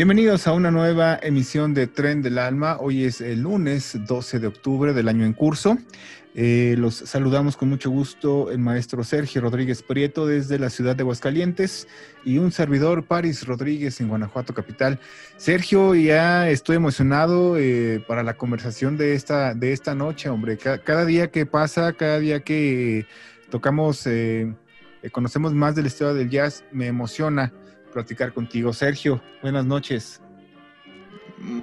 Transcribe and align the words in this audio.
Bienvenidos 0.00 0.46
a 0.46 0.54
una 0.54 0.70
nueva 0.70 1.18
emisión 1.22 1.74
de 1.74 1.86
Tren 1.86 2.22
del 2.22 2.38
Alma. 2.38 2.78
Hoy 2.80 3.04
es 3.04 3.20
el 3.20 3.42
lunes 3.42 3.98
12 4.06 4.38
de 4.38 4.46
octubre 4.46 4.94
del 4.94 5.08
año 5.08 5.26
en 5.26 5.34
curso. 5.34 5.76
Eh, 6.34 6.74
los 6.78 6.94
saludamos 6.94 7.54
con 7.58 7.68
mucho 7.68 7.90
gusto 7.90 8.50
el 8.50 8.60
maestro 8.60 9.04
Sergio 9.04 9.42
Rodríguez 9.42 9.82
Prieto 9.82 10.26
desde 10.26 10.58
la 10.58 10.70
ciudad 10.70 10.96
de 10.96 11.02
Aguascalientes 11.02 11.86
y 12.24 12.38
un 12.38 12.50
servidor 12.50 13.04
Paris 13.04 13.46
Rodríguez 13.46 14.00
en 14.00 14.08
Guanajuato 14.08 14.54
capital. 14.54 14.98
Sergio, 15.36 15.94
ya 15.94 16.48
estoy 16.48 16.76
emocionado 16.76 17.58
eh, 17.58 18.02
para 18.08 18.22
la 18.22 18.38
conversación 18.38 18.96
de 18.96 19.12
esta, 19.12 19.52
de 19.52 19.74
esta 19.74 19.94
noche, 19.94 20.30
hombre. 20.30 20.56
Ca- 20.56 20.78
cada 20.78 21.04
día 21.04 21.30
que 21.30 21.44
pasa, 21.44 21.92
cada 21.92 22.18
día 22.18 22.40
que 22.40 23.04
tocamos, 23.50 24.06
eh, 24.06 24.50
conocemos 25.12 25.52
más 25.52 25.74
del 25.74 25.84
estado 25.84 26.14
del 26.14 26.30
jazz, 26.30 26.64
me 26.72 26.86
emociona 26.86 27.52
platicar 27.90 28.32
contigo. 28.32 28.72
Sergio, 28.72 29.20
buenas 29.42 29.64
noches. 29.64 30.20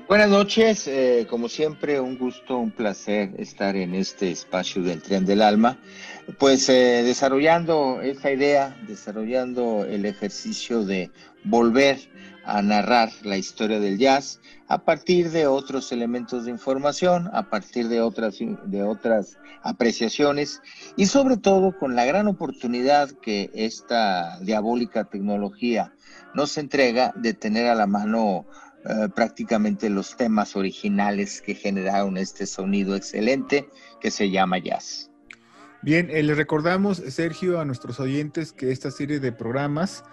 Buenas 0.08 0.30
noches, 0.30 0.88
eh, 0.88 1.28
como 1.30 1.48
siempre, 1.48 2.00
un 2.00 2.18
gusto, 2.18 2.58
un 2.58 2.72
placer 2.72 3.30
estar 3.38 3.76
en 3.76 3.94
este 3.94 4.32
espacio 4.32 4.82
del 4.82 5.04
Tren 5.04 5.24
del 5.24 5.44
Alma, 5.44 5.78
pues 6.40 6.68
eh, 6.70 7.04
desarrollando 7.04 8.02
esta 8.02 8.32
idea, 8.32 8.76
desarrollando 8.88 9.86
el 9.86 10.08
ejercicio 10.08 10.84
de 10.84 11.12
volver 11.44 12.00
a 12.48 12.62
narrar 12.62 13.12
la 13.24 13.38
historia 13.38 13.80
del 13.80 13.98
jazz 13.98 14.40
a 14.70 14.80
partir 14.80 15.32
de 15.32 15.48
otros 15.48 15.92
elementos 15.92 16.46
de 16.46 16.52
información, 16.52 17.30
a 17.34 17.50
partir 17.50 17.90
de 17.90 18.00
otras, 18.00 18.38
de 18.40 18.84
otras 18.84 19.38
apreciaciones 19.64 20.62
y 20.96 21.08
sobre 21.08 21.36
todo 21.36 21.78
con 21.78 21.96
la 21.96 22.06
gran 22.06 22.28
oportunidad 22.28 23.12
que 23.12 23.52
esta 23.54 24.40
diabólica 24.40 25.04
tecnología 25.04 25.94
nos 26.34 26.58
entrega 26.58 27.14
de 27.18 27.34
tener 27.34 27.68
a 27.68 27.76
la 27.76 27.86
mano 27.86 28.46
eh, 28.86 29.10
prácticamente 29.14 29.90
los 29.90 30.16
temas 30.16 30.56
originales 30.56 31.42
que 31.42 31.54
generaron 31.54 32.18
este 32.18 32.46
sonido 32.46 32.96
excelente 32.96 33.68
que 34.00 34.10
se 34.10 34.30
llama 34.30 34.58
jazz. 34.60 35.12
Bien, 35.82 36.10
eh, 36.10 36.24
le 36.24 36.34
recordamos, 36.34 36.98
Sergio, 37.10 37.60
a 37.60 37.66
nuestros 37.66 38.00
oyentes 38.00 38.54
que 38.54 38.72
esta 38.72 38.90
serie 38.90 39.20
de 39.20 39.34
programas 39.34 40.04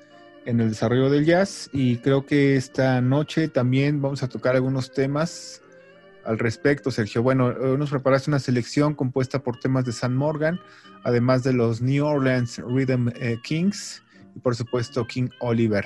en 0.46 0.60
el 0.60 0.70
desarrollo 0.70 1.10
del 1.10 1.26
jazz 1.26 1.70
y 1.72 1.98
creo 1.98 2.26
que 2.26 2.56
esta 2.56 3.02
noche 3.02 3.48
también 3.48 4.02
vamos 4.02 4.24
a 4.24 4.30
tocar 4.30 4.56
algunos 4.56 4.92
temas 4.92 5.62
al 6.26 6.40
respecto, 6.40 6.92
Sergio. 6.92 7.24
Bueno, 7.24 7.52
nos 7.52 7.90
preparaste 7.90 8.30
una 8.30 8.40
selección 8.40 8.94
compuesta 8.94 9.40
por 9.40 9.60
temas 9.60 9.86
de 9.86 9.92
San 9.92 10.16
Morgan, 10.16 10.60
además 11.04 11.44
de 11.44 11.54
los 11.54 11.82
New 11.82 12.06
Orleans 12.06 12.60
Rhythm 12.60 13.10
eh, 13.16 13.38
Kings 13.44 14.04
y 14.36 14.40
por 14.40 14.56
supuesto 14.56 15.06
King 15.06 15.30
Oliver. 15.40 15.86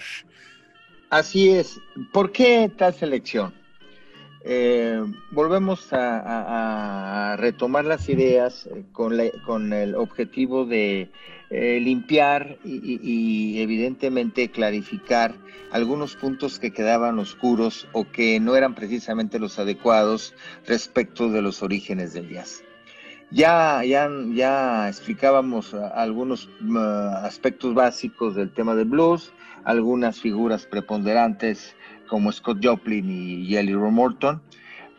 Así 1.09 1.49
es. 1.49 1.79
¿Por 2.11 2.31
qué 2.31 2.71
tal 2.77 2.93
selección? 2.93 3.53
Eh, 4.47 5.03
volvemos 5.31 5.91
a, 5.91 6.19
a- 6.19 7.33
a 7.33 7.35
retomar 7.37 7.83
las 7.83 8.07
ideas 8.09 8.67
eh, 8.67 8.83
con, 8.91 9.17
la- 9.17 9.31
con 9.43 9.73
el 9.73 9.95
objetivo 9.95 10.65
de 10.65 11.09
eh, 11.49 11.79
limpiar 11.81 12.57
y, 12.63 12.75
y- 12.75 12.99
y 13.01 13.61
evidentemente 13.61 14.51
clarificar 14.51 15.33
algunos 15.71 16.15
puntos 16.15 16.59
que 16.59 16.71
quedaban 16.71 17.17
oscuros 17.17 17.87
o 17.91 18.05
que 18.11 18.39
no 18.39 18.55
eran 18.55 18.75
precisamente 18.75 19.39
los 19.39 19.57
adecuados 19.57 20.35
respecto 20.67 21.29
de 21.29 21.41
los 21.41 21.63
orígenes 21.63 22.13
del 22.13 22.29
jazz. 22.29 22.63
Ya, 23.31 23.83
ya, 23.83 24.07
ya 24.33 24.87
explicábamos 24.87 25.73
ah, 25.73 25.87
algunos 25.95 26.47
mm, 26.59 26.77
aspectos 26.77 27.73
básicos 27.73 28.35
del 28.35 28.51
tema 28.53 28.75
del 28.75 28.85
blues, 28.85 29.31
algunas 29.63 30.19
figuras 30.21 30.67
preponderantes 30.67 31.75
como 32.07 32.31
Scott 32.31 32.59
Joplin 32.63 33.09
y 33.09 33.47
Jelly 33.47 33.73
Roll 33.73 33.91
Morton. 33.91 34.41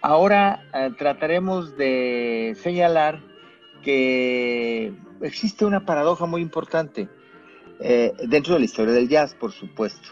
Ahora 0.03 0.63
eh, 0.75 0.91
trataremos 0.99 1.77
de 1.77 2.57
señalar 2.61 3.21
que 3.83 4.93
existe 5.21 5.65
una 5.65 5.85
paradoja 5.85 6.27
muy 6.27 6.43
importante 6.43 7.09
eh, 7.81 8.13
dentro 8.29 8.55
de 8.55 8.61
la 8.61 8.67
historia 8.67 8.95
del 8.95 9.09
jazz, 9.09 9.35
por 9.35 9.53
supuesto, 9.53 10.11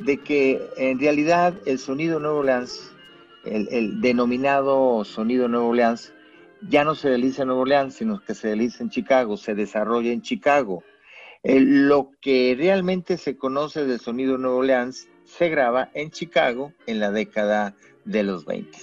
de 0.00 0.18
que 0.18 0.60
en 0.76 0.98
realidad 0.98 1.54
el 1.66 1.78
sonido 1.78 2.18
Nuevo 2.20 2.38
Orleans, 2.38 2.92
el, 3.44 3.68
el 3.70 4.00
denominado 4.00 5.04
sonido 5.04 5.48
Nuevo 5.48 5.68
Orleans, 5.68 6.12
ya 6.68 6.84
no 6.84 6.94
se 6.94 7.08
realiza 7.08 7.42
en 7.42 7.48
Nueva 7.48 7.62
Orleans, 7.62 7.94
sino 7.94 8.20
que 8.20 8.34
se 8.34 8.48
realiza 8.48 8.82
en 8.82 8.90
Chicago, 8.90 9.36
se 9.36 9.54
desarrolla 9.54 10.12
en 10.12 10.22
Chicago. 10.22 10.82
Eh, 11.42 11.60
lo 11.60 12.10
que 12.20 12.54
realmente 12.58 13.18
se 13.18 13.36
conoce 13.36 13.84
del 13.84 14.00
sonido 14.00 14.38
Nueva 14.38 14.56
Orleans 14.56 15.08
se 15.26 15.48
graba 15.48 15.90
en 15.94 16.10
Chicago 16.10 16.72
en 16.86 17.00
la 17.00 17.10
década 17.10 17.74
de 18.04 18.22
los 18.22 18.44
20. 18.46 18.78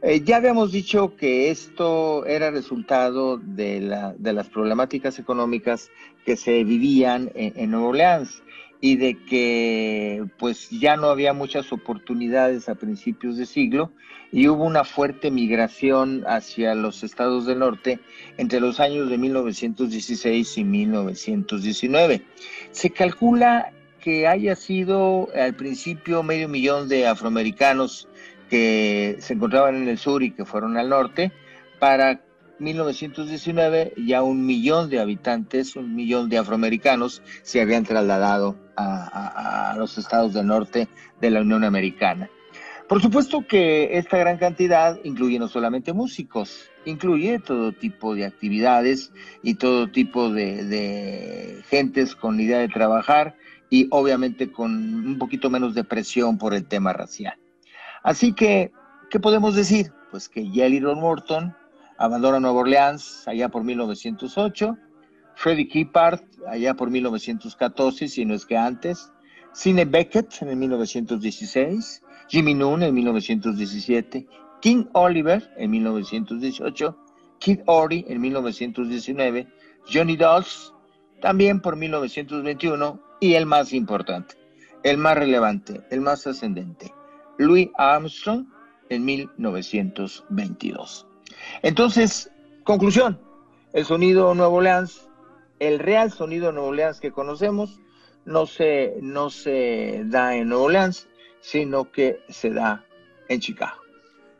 Eh, 0.00 0.22
ya 0.24 0.36
habíamos 0.36 0.70
dicho 0.70 1.16
que 1.16 1.50
esto 1.50 2.24
era 2.24 2.50
resultado 2.52 3.36
de, 3.38 3.80
la- 3.80 4.14
de 4.16 4.32
las 4.32 4.48
problemáticas 4.48 5.18
económicas 5.18 5.90
que 6.24 6.36
se 6.36 6.62
vivían 6.62 7.30
en, 7.34 7.52
en 7.56 7.70
Nueva 7.72 7.88
Orleans 7.88 8.42
y 8.80 8.94
de 8.94 9.16
que 9.24 10.24
pues 10.38 10.70
ya 10.70 10.96
no 10.96 11.08
había 11.08 11.32
muchas 11.32 11.72
oportunidades 11.72 12.68
a 12.68 12.76
principios 12.76 13.36
de 13.36 13.44
siglo 13.44 13.90
y 14.30 14.46
hubo 14.46 14.62
una 14.64 14.84
fuerte 14.84 15.32
migración 15.32 16.22
hacia 16.28 16.76
los 16.76 17.02
estados 17.02 17.46
del 17.46 17.58
norte 17.58 17.98
entre 18.36 18.60
los 18.60 18.78
años 18.78 19.10
de 19.10 19.18
1916 19.18 20.58
y 20.58 20.62
1919. 20.64 22.22
Se 22.70 22.90
calcula 22.90 23.72
que 24.08 24.26
haya 24.26 24.56
sido 24.56 25.28
al 25.34 25.52
principio 25.54 26.22
medio 26.22 26.48
millón 26.48 26.88
de 26.88 27.06
afroamericanos 27.06 28.08
que 28.48 29.18
se 29.20 29.34
encontraban 29.34 29.76
en 29.76 29.86
el 29.86 29.98
sur 29.98 30.22
y 30.22 30.30
que 30.30 30.46
fueron 30.46 30.78
al 30.78 30.88
norte. 30.88 31.30
Para 31.78 32.22
1919 32.58 33.92
ya 33.98 34.22
un 34.22 34.46
millón 34.46 34.88
de 34.88 35.00
habitantes, 35.00 35.76
un 35.76 35.94
millón 35.94 36.30
de 36.30 36.38
afroamericanos 36.38 37.20
se 37.42 37.60
habían 37.60 37.84
trasladado 37.84 38.56
a, 38.78 39.74
los 39.76 39.98
estados 39.98 40.32
del 40.32 40.46
norte 40.46 40.88
de 41.20 41.30
la 41.30 41.42
Unión 41.42 41.62
Americana. 41.62 42.30
Por 42.88 43.02
supuesto 43.02 43.46
que 43.46 43.98
esta 43.98 44.16
gran 44.16 44.38
cantidad 44.38 44.98
incluye 45.04 45.38
no 45.38 45.48
solamente 45.48 45.92
músicos, 45.92 46.70
incluye 46.86 47.40
todo 47.40 47.72
tipo 47.72 48.14
de 48.14 48.24
actividades 48.24 49.12
y 49.42 49.56
todo 49.56 49.90
tipo 49.90 50.30
de 50.30 51.62
gentes 51.68 52.16
con 52.16 52.38
la 52.38 52.42
idea 52.42 52.58
de 52.60 52.68
trabajar 52.68 53.36
y 53.70 53.88
obviamente 53.90 54.50
con 54.50 54.72
un 55.06 55.18
poquito 55.18 55.50
menos 55.50 55.74
de 55.74 55.84
presión 55.84 56.38
por 56.38 56.54
el 56.54 56.66
tema 56.66 56.92
racial. 56.92 57.34
Así 58.02 58.32
que, 58.32 58.72
¿qué 59.10 59.20
podemos 59.20 59.54
decir? 59.54 59.92
Pues 60.10 60.28
que 60.28 60.46
Jelly 60.46 60.80
Roll 60.80 60.96
Morton 60.96 61.54
abandona 61.98 62.40
Nueva 62.40 62.60
Orleans 62.60 63.26
allá 63.26 63.48
por 63.48 63.64
1908, 63.64 64.76
Freddie 65.34 65.68
Keepard 65.68 66.20
allá 66.48 66.74
por 66.74 66.90
1914, 66.90 68.08
si 68.08 68.24
no 68.24 68.34
es 68.34 68.46
que 68.46 68.56
antes, 68.56 69.12
Cine 69.52 69.84
Beckett 69.84 70.42
en 70.42 70.58
1916, 70.58 72.02
Jimmy 72.28 72.54
Noon 72.54 72.82
en 72.82 72.94
1917, 72.94 74.26
King 74.60 74.84
Oliver 74.92 75.50
en 75.56 75.70
1918, 75.70 76.96
Kid 77.38 77.60
Ory 77.66 78.04
en 78.08 78.20
1919, 78.20 79.48
Johnny 79.92 80.16
Dawes 80.16 80.72
también 81.20 81.60
por 81.60 81.76
1921 81.76 83.07
y 83.20 83.34
el 83.34 83.46
más 83.46 83.72
importante, 83.72 84.36
el 84.82 84.98
más 84.98 85.16
relevante, 85.16 85.80
el 85.90 86.00
más 86.00 86.26
ascendente, 86.26 86.92
Louis 87.38 87.68
Armstrong 87.76 88.46
en 88.88 89.04
1922. 89.04 91.06
Entonces, 91.62 92.30
conclusión, 92.64 93.20
el 93.72 93.84
sonido 93.84 94.34
Nuevo 94.34 94.56
Orleans, 94.56 95.08
el 95.58 95.78
real 95.78 96.10
sonido 96.10 96.52
Nuevo 96.52 96.68
Orleans 96.68 97.00
que 97.00 97.12
conocemos, 97.12 97.80
no 98.24 98.46
se, 98.46 98.94
no 99.00 99.30
se 99.30 100.02
da 100.06 100.36
en 100.36 100.48
Nuevo 100.48 100.64
Orleans, 100.64 101.08
sino 101.40 101.90
que 101.90 102.20
se 102.28 102.50
da 102.50 102.84
en 103.28 103.40
Chicago. 103.40 103.80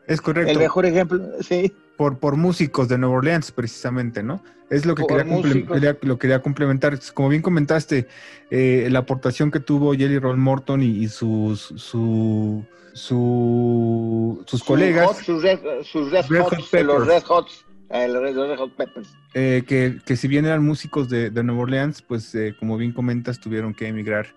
Es 0.07 0.21
correcto. 0.21 0.51
El 0.51 0.59
mejor 0.59 0.85
ejemplo, 0.85 1.19
sí. 1.41 1.71
Por, 1.99 2.17
por 2.17 2.37
músicos 2.37 2.87
de 2.87 2.97
Nueva 2.97 3.17
Orleans, 3.17 3.51
precisamente, 3.51 4.23
¿no? 4.23 4.41
Es 4.69 4.85
lo 4.85 4.95
que 4.95 5.03
quería, 5.05 5.97
lo 6.01 6.17
quería 6.17 6.41
complementar. 6.41 6.97
Como 7.13 7.27
bien 7.27 7.41
comentaste, 7.41 8.07
eh, 8.49 8.87
la 8.89 8.99
aportación 8.99 9.51
que 9.51 9.59
tuvo 9.59 9.91
Jelly 9.93 10.17
Roll 10.17 10.37
Morton 10.37 10.81
y, 10.81 11.09
sus, 11.09 11.59
su, 11.75 12.63
su, 12.93 14.45
sus 14.47 14.63
colegas. 14.63 15.17
sus 15.17 15.43
red, 15.43 15.59
sus 15.83 16.09
red, 16.09 16.23
hots, 16.41 16.71
los 16.71 17.05
Red 17.05 17.23
Hots. 17.27 17.65
Eh, 17.89 18.07
los 18.07 18.21
Red 18.21 18.57
Hot 18.57 18.73
Peppers. 18.77 19.09
Eh, 19.33 19.63
que, 19.67 19.97
que, 20.05 20.15
si 20.15 20.29
bien 20.29 20.45
eran 20.45 20.63
músicos 20.63 21.09
de, 21.09 21.31
de 21.31 21.43
Nueva 21.43 21.63
Orleans, 21.63 22.01
pues 22.01 22.31
como 22.61 22.77
bien 22.77 22.93
comentas, 22.93 23.41
tuvieron 23.41 23.73
que 23.73 23.89
emigrar 23.89 24.27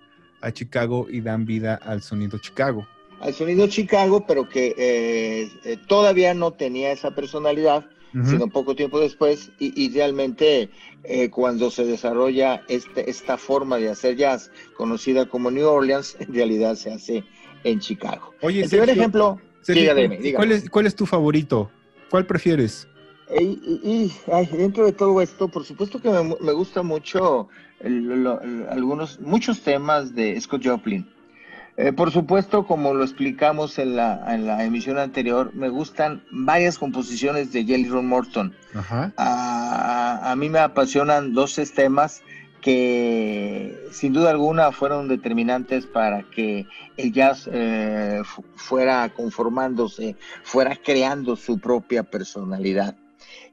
a 0.40 0.50
Chicago 0.50 1.06
y 1.08 1.20
dan 1.20 1.44
vida 1.44 1.76
al 1.76 2.02
sonido 2.02 2.38
Chicago 2.38 2.88
al 3.22 3.34
sonido 3.34 3.68
Chicago, 3.68 4.24
pero 4.26 4.48
que 4.48 4.74
eh, 4.76 5.48
eh, 5.64 5.78
todavía 5.86 6.34
no 6.34 6.50
tenía 6.50 6.90
esa 6.90 7.12
personalidad, 7.12 7.86
sino 8.26 8.48
poco 8.48 8.76
tiempo 8.76 9.00
después, 9.00 9.52
y, 9.58 9.90
realmente 9.90 10.68
eh, 11.04 11.30
cuando 11.30 11.70
se 11.70 11.86
desarrolla 11.86 12.62
este, 12.68 13.08
esta 13.08 13.38
forma 13.38 13.78
de 13.78 13.88
hacer 13.88 14.16
jazz, 14.16 14.50
conocida 14.76 15.24
como 15.24 15.50
New 15.50 15.66
Orleans, 15.66 16.16
en 16.20 16.34
realidad 16.34 16.74
se 16.74 16.92
hace 16.92 17.24
en 17.64 17.80
Chicago. 17.80 18.34
Oye, 18.42 18.64
El 18.64 18.68
primer 18.68 18.90
ejemplo, 18.90 19.40
¿cuál, 20.36 20.52
es, 20.52 20.68
¿cuál 20.68 20.86
es 20.86 20.94
tu 20.94 21.06
favorito? 21.06 21.70
¿Cuál 22.10 22.26
prefieres? 22.26 22.86
Y, 23.40 24.12
dentro 24.52 24.84
de 24.84 24.92
todo 24.92 25.22
esto, 25.22 25.48
por 25.48 25.64
supuesto 25.64 25.98
que 25.98 26.10
me, 26.10 26.36
me 26.38 26.52
gusta 26.52 26.82
mucho 26.82 27.48
algunos, 27.82 29.20
muchos 29.20 29.62
temas 29.62 30.14
de 30.14 30.38
Scott 30.38 30.66
Joplin. 30.66 31.08
Eh, 31.76 31.92
por 31.92 32.10
supuesto, 32.10 32.66
como 32.66 32.92
lo 32.92 33.02
explicamos 33.02 33.78
en 33.78 33.96
la, 33.96 34.22
en 34.34 34.46
la, 34.46 34.62
emisión 34.64 34.98
anterior, 34.98 35.54
me 35.54 35.70
gustan 35.70 36.22
varias 36.30 36.78
composiciones 36.78 37.52
de 37.52 37.64
Jelly 37.64 37.88
Roll 37.88 38.04
Morton. 38.04 38.54
A, 39.16 40.34
mí 40.36 40.50
me 40.50 40.58
apasionan 40.58 41.32
dos 41.32 41.58
temas 41.74 42.22
que 42.60 43.88
sin 43.90 44.12
duda 44.12 44.30
alguna 44.30 44.70
fueron 44.70 45.08
determinantes 45.08 45.86
para 45.86 46.22
que 46.30 46.66
el 46.96 47.12
jazz 47.12 47.48
eh, 47.50 48.22
fuera 48.54 49.08
conformándose, 49.08 50.16
fuera 50.44 50.76
creando 50.76 51.36
su 51.36 51.58
propia 51.58 52.02
personalidad. 52.02 52.96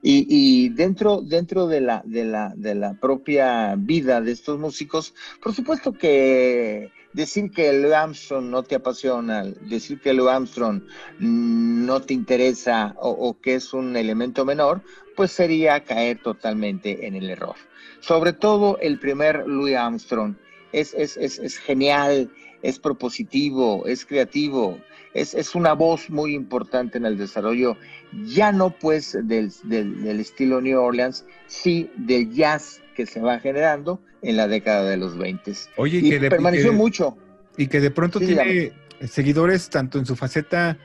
Y, 0.01 0.69
dentro, 0.69 1.21
dentro 1.21 1.67
de, 1.67 1.81
la, 1.81 2.01
de, 2.05 2.23
la, 2.23 2.53
de 2.55 2.73
la 2.75 2.93
propia 2.93 3.75
vida 3.77 4.21
de 4.21 4.31
estos 4.31 4.57
músicos, 4.57 5.13
por 5.41 5.53
supuesto 5.53 5.91
que 5.91 6.89
decir 7.13 7.51
que 7.51 7.73
Louis 7.73 7.93
Armstrong 7.93 8.45
no 8.45 8.63
te 8.63 8.75
apasiona, 8.75 9.43
decir 9.43 9.99
que 9.99 10.13
Louis 10.13 10.29
Armstrong 10.29 10.83
no 11.19 12.01
te 12.01 12.13
interesa 12.13 12.95
o, 12.99 13.37
que 13.39 13.55
es 13.55 13.73
un 13.73 13.95
elemento 13.95 14.45
menor, 14.45 14.81
pues 15.15 15.31
sería 15.31 15.83
caer 15.83 16.21
totalmente 16.21 17.07
en 17.07 17.15
el 17.15 17.29
error. 17.29 17.55
Sobre 17.99 18.33
todo 18.33 18.77
el 18.79 18.99
primer 18.99 19.47
Louis 19.47 19.75
Armstrong 19.75 20.35
es, 20.71 20.93
es, 20.93 21.17
es, 21.17 21.39
es 21.39 21.57
genial, 21.57 22.29
es 22.61 22.79
propositivo, 22.79 23.85
es 23.85 24.05
creativo, 24.05 24.79
es, 25.13 25.33
es, 25.33 25.55
una 25.55 25.73
voz 25.73 26.09
muy 26.09 26.33
importante 26.35 26.97
en 26.97 27.05
el 27.05 27.17
desarrollo, 27.17 27.77
ya 28.25 28.51
no 28.51 28.69
pues 28.69 29.17
del, 29.23 29.51
del, 29.63 30.19
estilo 30.19 30.61
New 30.61 30.79
Orleans, 30.79 31.25
sí 31.47 31.89
del 31.95 32.31
jazz 32.31 32.81
que 32.95 33.05
se 33.05 33.19
va 33.19 33.39
generando 33.39 33.99
en 34.21 34.37
la 34.37 34.47
década 34.47 34.89
de 34.89 34.97
los 34.97 35.17
20. 35.17 35.53
Oye, 35.77 35.99
y 35.99 36.09
que 36.09 36.29
permaneció 36.29 36.73
mucho. 36.73 37.17
Y 37.57 37.67
que 37.67 37.79
de 37.79 37.91
pronto 37.91 38.19
tiene 38.19 38.71
seguidores 39.07 39.69
tanto 39.69 39.99
en 39.99 40.05
su 40.05 40.15
faceta 40.15 40.77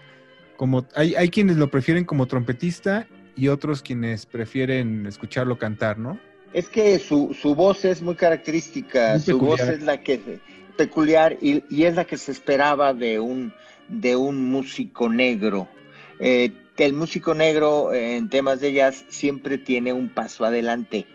como 0.56 0.86
hay, 0.94 1.14
hay 1.14 1.28
quienes 1.28 1.56
lo 1.56 1.70
prefieren 1.70 2.04
como 2.04 2.26
trompetista 2.26 3.06
y 3.36 3.48
otros 3.48 3.82
quienes 3.82 4.26
prefieren 4.26 5.06
escucharlo 5.06 5.58
cantar, 5.58 5.98
¿no? 5.98 6.18
Es 6.52 6.68
que 6.68 6.98
su, 7.00 7.36
su 7.40 7.54
voz 7.54 7.84
es 7.84 8.00
muy 8.00 8.14
característica, 8.14 9.18
su 9.18 9.38
voz 9.38 9.60
es 9.60 9.82
la 9.82 10.00
que 10.00 10.38
peculiar 10.76 11.36
y, 11.40 11.64
y, 11.68 11.84
es 11.84 11.96
la 11.96 12.04
que 12.04 12.16
se 12.16 12.30
esperaba 12.30 12.94
de 12.94 13.18
un, 13.18 13.52
de 13.88 14.14
un 14.14 14.50
músico 14.50 15.08
negro. 15.08 15.68
Eh, 16.20 16.52
el 16.76 16.92
músico 16.92 17.34
negro 17.34 17.92
en 17.92 18.28
temas 18.28 18.60
de 18.60 18.72
jazz 18.72 19.04
siempre 19.08 19.58
tiene 19.58 19.92
un 19.92 20.08
paso 20.08 20.44
adelante. 20.44 21.06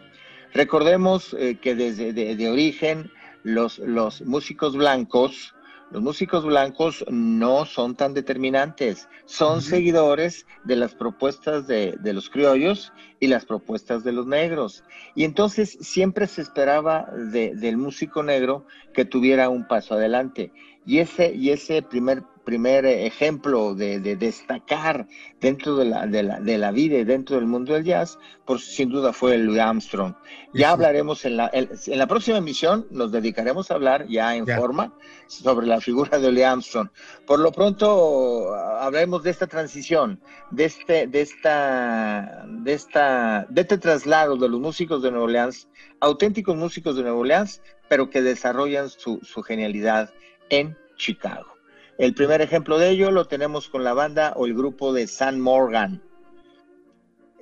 Recordemos 0.54 1.36
eh, 1.36 1.58
que 1.62 1.76
desde 1.76 2.14
de, 2.14 2.50
origen 2.50 3.12
los, 3.44 3.80
los 3.80 4.22
músicos 4.22 4.76
blancos, 4.76 5.54
los 5.92 6.02
músicos 6.02 6.46
blancos 6.46 7.06
no 7.10 7.66
son 7.66 7.96
tan 7.96 8.14
determinantes, 8.14 9.08
son 9.26 9.62
seguidores 9.62 10.46
de 10.64 10.76
las 10.76 10.96
propuestas 10.96 11.68
de, 11.68 11.96
de, 12.00 12.14
los 12.14 12.30
criollos 12.30 12.94
y 13.20 13.28
las 13.28 13.46
propuestas 13.46 14.04
de 14.04 14.12
los 14.12 14.28
negros. 14.28 14.84
Y 15.16 15.24
entonces 15.24 15.78
siempre 15.82 16.28
se 16.28 16.42
esperaba 16.42 17.10
de, 17.32 17.56
del 17.56 17.78
músico 17.78 18.24
negro 18.24 18.66
que 18.94 19.06
tuviera 19.06 19.50
un 19.50 19.68
paso 19.68 19.96
adelante. 19.96 20.52
Y 20.86 21.00
ese, 21.00 21.34
y 21.34 21.52
ese 21.52 21.82
primer 21.82 22.24
primer 22.50 22.84
ejemplo 22.84 23.76
de, 23.76 24.00
destacar 24.00 25.06
dentro 25.40 25.76
de 25.76 25.86
la, 25.86 26.08
de, 26.08 26.24
la, 26.24 26.40
de 26.40 26.58
la 26.58 26.72
vida 26.72 26.98
y 26.98 27.04
dentro 27.04 27.36
del 27.36 27.46
mundo 27.46 27.74
del 27.74 27.84
jazz, 27.84 28.18
pues 28.44 28.64
sin 28.64 28.90
duda 28.90 29.14
fue 29.14 29.38
Louis 29.38 29.60
Armstrong. 29.60 30.16
Ya 30.56 30.72
hablaremos 30.72 31.26
en 31.26 31.38
la, 31.38 31.48
en, 31.54 31.70
la 31.86 32.08
próxima 32.08 32.40
emisión, 32.40 32.88
nos 32.90 33.12
dedicaremos 33.12 33.70
a 33.70 33.76
hablar 33.76 34.08
ya 34.08 34.36
en 34.36 34.48
forma 34.48 34.96
sobre 35.28 35.68
la 35.68 35.80
figura 35.80 36.18
de 36.18 36.32
Louis 36.32 36.44
Armstrong. 36.44 36.90
Por 37.28 37.40
lo 37.40 37.52
pronto 37.52 38.56
hablaremos 38.56 39.22
de 39.22 39.30
esta 39.30 39.46
transición, 39.46 40.20
de 40.50 40.66
este, 40.66 41.06
de 41.06 41.22
esta, 41.22 42.48
de 42.48 42.74
esta, 42.74 43.46
de 43.48 43.62
este 43.62 43.78
traslado 43.78 44.38
de 44.38 44.50
los 44.50 44.60
músicos 44.60 45.04
de 45.04 45.12
Nueva 45.12 45.26
Orleans, 45.26 45.68
auténticos 46.00 46.56
músicos 46.56 46.96
de 46.96 47.04
Nueva 47.04 47.20
Orleans, 47.20 47.62
pero 47.88 48.10
que 48.10 48.24
desarrollan 48.24 48.90
su, 48.90 49.20
su 49.22 49.44
genialidad 49.44 50.10
en 50.50 50.76
Chicago. 50.98 51.59
El 52.00 52.14
primer 52.14 52.40
ejemplo 52.42 52.78
de 52.78 52.92
ello 52.92 53.12
lo 53.12 53.26
tenemos 53.26 53.68
con 53.68 53.84
la 53.84 53.92
banda 53.94 54.32
o 54.38 54.46
el 54.46 54.54
grupo 54.54 54.94
de 54.94 55.06
San 55.06 55.42
Morgan. 55.42 56.02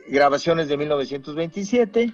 Grabaciones 0.07 0.67
de 0.67 0.77
1927. 0.77 2.11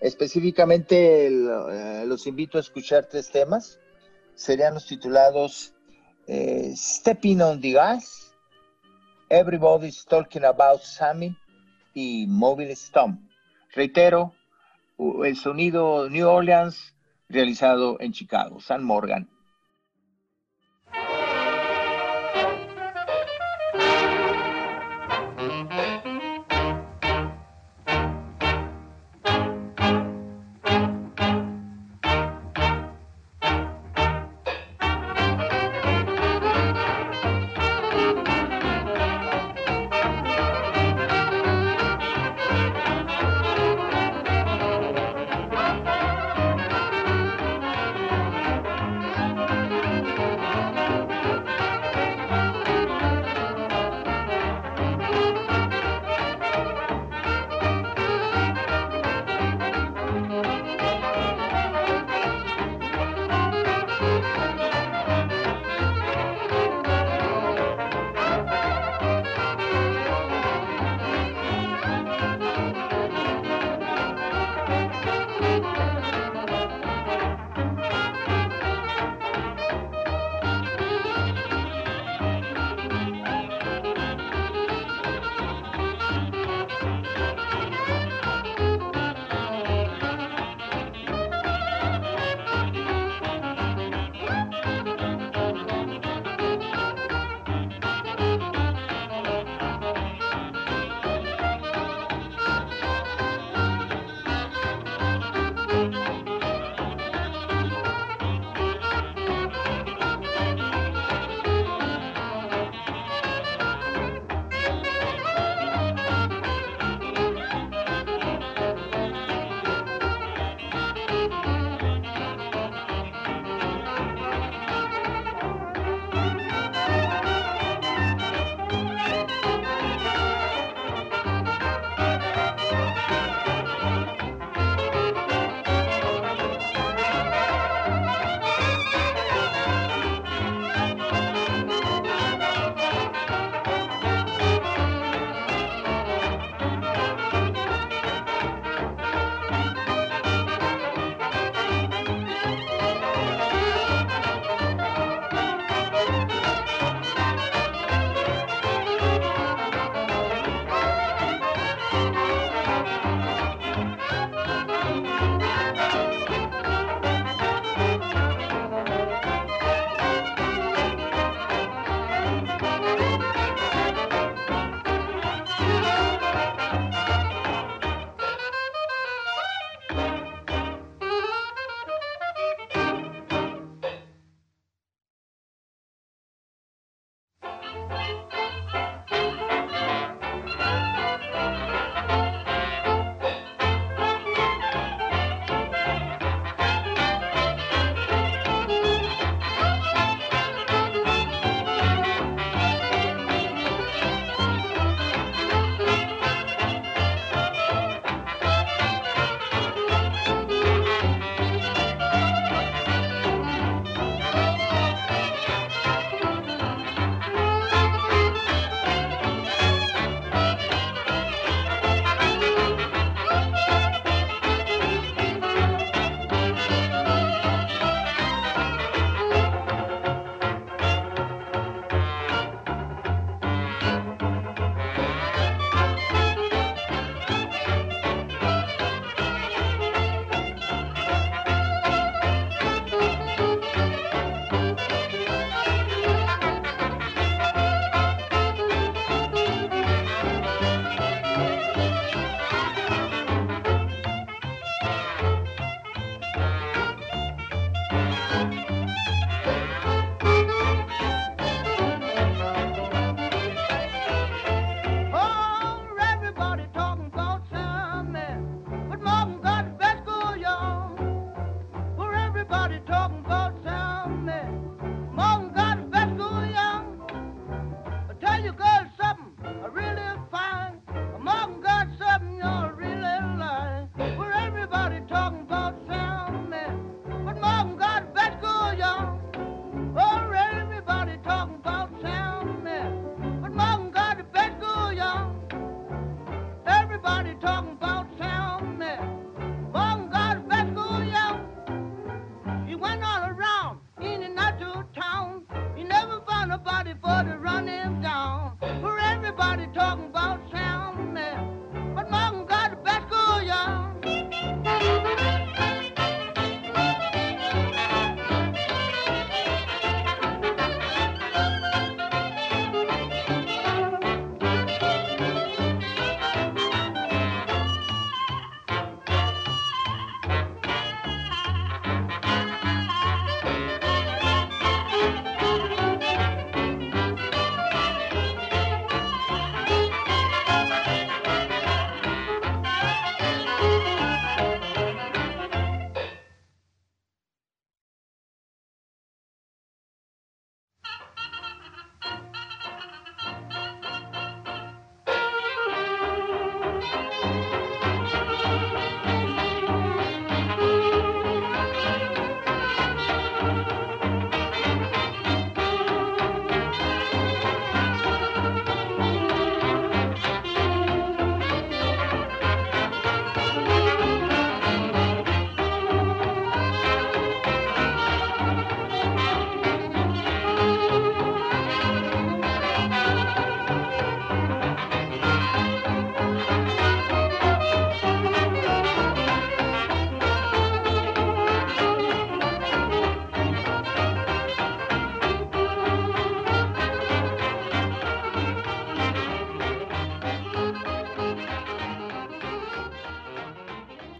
Específicamente 0.00 1.26
eh, 1.26 2.04
los 2.06 2.26
invito 2.26 2.56
a 2.56 2.62
escuchar 2.62 3.10
tres 3.10 3.30
temas. 3.30 3.78
Serían 4.34 4.72
los 4.72 4.86
titulados 4.86 5.74
eh, 6.26 6.72
Stepping 6.74 7.42
on 7.42 7.60
the 7.60 7.72
Gas, 7.72 8.34
Everybody's 9.28 10.02
Talking 10.06 10.46
About 10.46 10.80
Sammy 10.80 11.36
y 11.92 12.26
Mobile 12.26 12.74
Stomp. 12.74 13.20
Reitero, 13.74 14.32
el 14.98 15.36
sonido 15.36 16.08
New 16.08 16.26
Orleans 16.26 16.94
realizado 17.28 17.98
en 18.00 18.12
Chicago, 18.12 18.60
San 18.62 18.82
Morgan. 18.82 19.28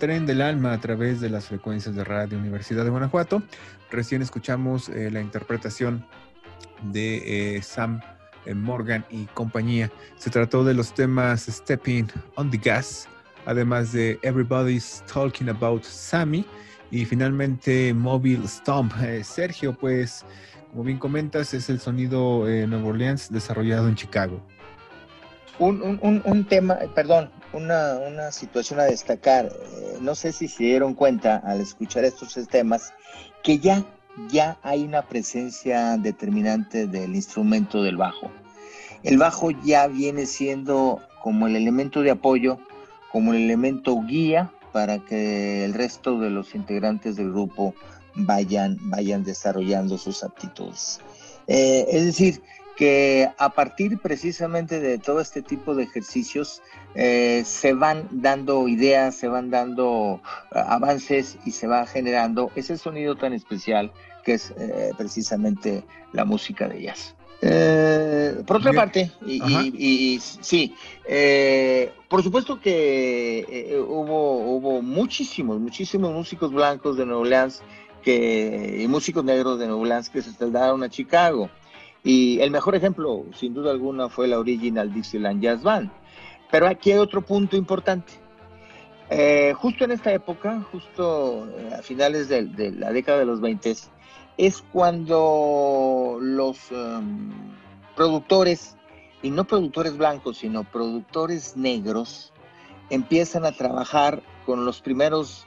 Tren 0.03 0.27
del 0.27 0.43
Alma 0.43 0.73
a 0.73 0.81
través 0.81 1.21
de 1.21 1.31
las 1.31 1.47
frecuencias 1.47 1.95
de 1.95 2.03
Radio 2.03 2.37
Universidad 2.37 2.83
de 2.83 2.91
Guanajuato. 2.91 3.41
Recién 3.89 4.21
escuchamos 4.21 4.89
eh, 4.89 5.13
la 5.13 5.21
interpretación 5.21 6.05
de 6.91 7.57
eh, 7.57 7.63
Sam 7.63 8.01
eh, 8.45 8.53
Morgan 8.53 9.05
y 9.11 9.27
compañía. 9.27 9.93
Se 10.17 10.29
trató 10.29 10.65
de 10.65 10.75
los 10.75 10.93
temas 10.93 11.43
Stepping 11.43 12.09
on 12.35 12.51
the 12.51 12.59
Gas, 12.59 13.09
además 13.47 13.93
de 13.93 14.19
Everybody's 14.25 15.05
Talking 15.07 15.51
About 15.51 15.85
Sammy 15.85 16.45
y 16.91 17.05
finalmente 17.05 17.95
Mobile 17.95 18.49
Stomp. 18.49 18.93
Sergio, 19.23 19.73
pues, 19.73 20.25
como 20.73 20.83
bien 20.83 20.99
comentas, 20.99 21.55
es 21.55 21.71
el 21.71 21.79
sonido 21.79 22.45
Nuevo 22.67 22.89
Orleans 22.89 23.31
desarrollado 23.31 23.87
en 23.87 23.95
Chicago. 23.95 24.45
Un, 25.61 25.81
un, 25.81 26.23
un, 26.25 26.45
tema, 26.45 26.77
perdón, 26.93 27.31
una, 27.53 27.99
una, 27.99 28.33
situación 28.33 28.81
a 28.81 28.85
destacar. 28.85 29.47
Eh, 29.47 29.99
no 30.01 30.15
sé 30.15 30.33
si 30.33 30.49
se 30.49 30.65
dieron 30.65 30.95
cuenta 30.95 31.37
al 31.37 31.61
escuchar 31.61 32.05
estos 32.05 32.35
temas 32.49 32.93
que 33.43 33.59
ya, 33.59 33.85
ya 34.31 34.59
hay 34.63 34.83
una 34.85 35.03
presencia 35.03 35.97
determinante 35.97 36.87
del 36.87 37.15
instrumento 37.15 37.83
del 37.83 37.97
bajo. 37.97 38.31
El 39.03 39.19
bajo 39.19 39.51
ya 39.51 39.87
viene 39.89 40.27
siendo 40.27 41.01
como 41.23 41.47
el 41.47 41.57
elemento 41.57 42.03
de 42.03 42.13
apoyo, 42.13 42.59
como 43.11 43.35
el 43.35 43.43
elemento 43.43 44.01
guía 44.07 44.53
para 44.73 44.99
que 44.99 45.65
el 45.65 45.75
resto 45.75 46.19
de 46.19 46.31
los 46.31 46.55
integrantes 46.55 47.17
del 47.17 47.31
grupo 47.31 47.75
vayan, 48.15 48.79
vayan 48.83 49.25
desarrollando 49.25 49.99
sus 49.99 50.25
aptitudes. 50.25 51.01
Eh, 51.47 51.87
es 51.91 52.05
decir, 52.05 52.43
que 52.77 53.29
a 53.39 53.51
partir 53.51 53.99
precisamente 53.99 54.81
de 54.81 54.99
todo 54.99 55.21
este 55.21 55.43
tipo 55.43 55.75
de 55.75 55.85
ejercicios 55.85 56.63
eh, 56.95 57.43
se 57.45 57.75
van 57.75 58.09
dando 58.11 58.69
ideas, 58.69 59.15
se 59.15 59.29
van 59.29 59.51
dando 59.51 60.21
eh, 60.55 60.59
avances 60.67 61.37
y 61.45 61.53
se 61.53 61.67
va 61.67 61.87
generando 61.87 62.51
ese 62.55 62.79
sonido 62.79 63.17
tan 63.17 63.33
especial 63.33 63.93
que 64.25 64.35
es 64.35 64.53
eh, 64.59 64.91
precisamente 64.97 65.85
la 66.13 66.25
música 66.25 66.69
de 66.69 66.83
jazz. 66.83 67.15
por 68.47 68.59
otra 68.59 68.73
parte, 68.73 69.11
y, 69.27 70.19
sí, 70.21 70.75
por 72.09 72.23
supuesto 72.23 72.61
que 72.61 73.77
hubo, 73.87 74.57
hubo 74.57 74.83
muchísimos, 74.83 75.59
muchísimos 75.59 76.13
músicos 76.13 76.53
blancos 76.53 76.97
de 76.97 77.05
Nueva 77.05 77.21
Orleans 77.23 77.63
que, 78.03 78.81
y 78.81 78.87
músicos 78.87 79.25
negros 79.25 79.59
de 79.59 79.67
Nueva 79.67 79.83
Orleans 79.83 80.09
que 80.09 80.23
se 80.23 80.33
trasladaron 80.33 80.83
a 80.83 80.89
Chicago. 80.89 81.51
Y 82.05 82.41
el 82.41 82.51
mejor 82.51 82.75
ejemplo, 82.75 83.25
sin 83.35 83.55
duda 83.55 83.71
alguna, 83.71 84.09
fue 84.09 84.27
la 84.27 84.39
Original 84.39 84.93
Dixieland 84.93 85.41
Jazz 85.43 85.63
Band. 85.63 85.91
Pero 86.51 86.67
aquí 86.67 86.93
hay 86.93 86.99
otro 86.99 87.23
punto 87.23 87.57
importante. 87.57 88.13
Eh, 89.11 89.53
justo 89.57 89.85
en 89.85 89.93
esta 89.93 90.13
época, 90.13 90.65
justo 90.73 91.47
eh, 91.59 91.75
a 91.79 91.83
finales 91.83 92.29
de, 92.29 92.73
la 92.73 92.93
década 92.93 93.19
de 93.19 93.27
los 93.27 93.41
20, 93.41 93.75
es 94.39 94.65
cuando 94.73 96.19
los 96.21 96.73
em, 96.73 97.31
productores, 97.95 98.77
y 99.23 99.31
no 99.31 99.45
productores 99.45 99.97
blancos, 99.97 100.39
sino 100.39 100.65
productores 100.65 101.57
negros, 101.57 102.33
empiezan 102.91 103.45
a 103.45 103.53
trabajar 103.53 104.23
con 104.47 104.65
los 104.65 104.81
primeros 104.81 105.47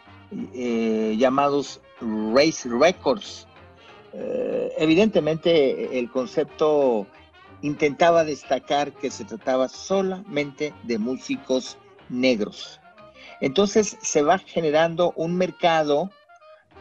eh, 0.53 1.15
llamados 1.17 1.81
Race 2.33 2.69
Records, 2.69 3.47
eh, 4.17 4.71
evidentemente 4.77 5.99
el 5.99 6.09
concepto 6.09 7.05
intentaba 7.61 8.23
destacar 8.23 8.93
que 8.93 9.11
se 9.11 9.25
trataba 9.25 9.67
solamente 9.67 10.73
de 10.83 10.97
músicos 10.97 11.77
negros. 12.09 12.79
Entonces 13.41 13.97
se 14.01 14.21
va 14.21 14.37
generando 14.37 15.13
un 15.17 15.35
mercado 15.35 16.11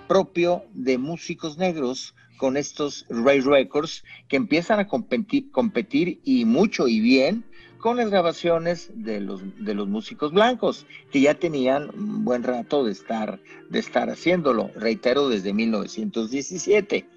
propio 0.07 0.64
de 0.75 0.99
músicos 0.99 1.59
negros 1.59 2.14
con 2.37 2.57
estos 2.57 3.07
Ray 3.09 3.40
Records 3.40 4.05
que 4.29 4.37
empiezan 4.37 4.79
a 4.79 4.87
competir, 4.87 5.51
competir, 5.51 6.20
y 6.25 6.44
mucho 6.44 6.87
y 6.87 7.01
bien 7.01 7.44
con 7.79 7.97
las 7.97 8.11
grabaciones 8.11 8.90
de 8.94 9.20
los, 9.20 9.42
de 9.59 9.75
los 9.75 9.88
músicos 9.88 10.33
blancos 10.33 10.87
que 11.11 11.20
ya 11.20 11.35
tenían 11.35 11.90
un 11.94 12.25
buen 12.25 12.42
rato 12.42 12.85
de 12.85 12.92
estar, 12.92 13.40
de 13.68 13.79
estar 13.79 14.09
haciéndolo, 14.09 14.70
reitero, 14.75 15.29
desde 15.29 15.53
1917. 15.53 17.13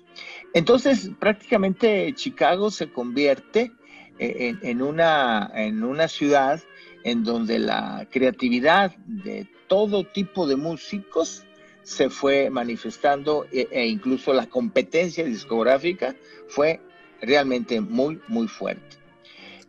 Entonces, 0.53 1.11
prácticamente 1.19 2.13
Chicago 2.15 2.71
se 2.71 2.91
convierte 2.91 3.71
eh, 4.19 4.55
en, 4.61 4.81
una, 4.81 5.51
en 5.53 5.83
una 5.83 6.07
ciudad 6.07 6.61
en 7.03 7.23
donde 7.23 7.59
la 7.59 8.07
creatividad 8.11 8.95
de 9.05 9.47
todo 9.67 10.05
tipo 10.05 10.47
de 10.47 10.55
músicos 10.55 11.45
se 11.83 12.09
fue 12.09 12.49
manifestando 12.49 13.45
e, 13.51 13.67
e, 13.71 13.85
incluso 13.85 14.33
la 14.33 14.47
competencia 14.47 15.23
discográfica 15.23 16.15
fue 16.47 16.81
realmente 17.21 17.79
muy, 17.79 18.19
muy 18.27 18.47
fuerte. 18.47 18.97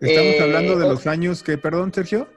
Estamos 0.01 0.35
eh, 0.35 0.43
hablando 0.43 0.79
de 0.79 0.88
los 0.88 1.07
años 1.07 1.43
que, 1.43 1.59
perdón, 1.59 1.93
Sergio. 1.93 2.29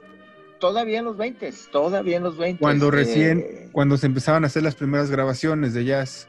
Todavía 0.60 1.00
en 1.00 1.06
los 1.06 1.18
20, 1.18 1.52
todavía 1.72 2.18
en 2.18 2.24
los 2.24 2.38
20. 2.38 2.60
Cuando 2.60 2.92
recién, 2.92 3.40
eh, 3.40 3.70
cuando 3.72 3.98
se 3.98 4.06
empezaban 4.06 4.44
a 4.44 4.48
hacer 4.48 4.62
las 4.62 4.76
primeras 4.76 5.10
grabaciones 5.10 5.74
de 5.74 5.86
jazz. 5.86 6.28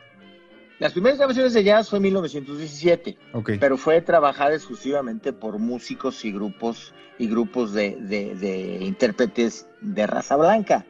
Las 0.82 0.94
primeras 0.94 1.16
grabaciones 1.16 1.52
de 1.52 1.62
jazz 1.62 1.88
fue 1.88 1.98
en 1.98 2.02
1917, 2.02 3.16
pero 3.60 3.76
fue 3.78 4.02
trabajada 4.02 4.52
exclusivamente 4.52 5.32
por 5.32 5.60
músicos 5.60 6.24
y 6.24 6.32
grupos 6.32 6.92
y 7.20 7.28
grupos 7.28 7.72
de, 7.72 8.78
intérpretes 8.80 9.68
de 9.80 10.08
raza 10.08 10.34
blanca. 10.34 10.84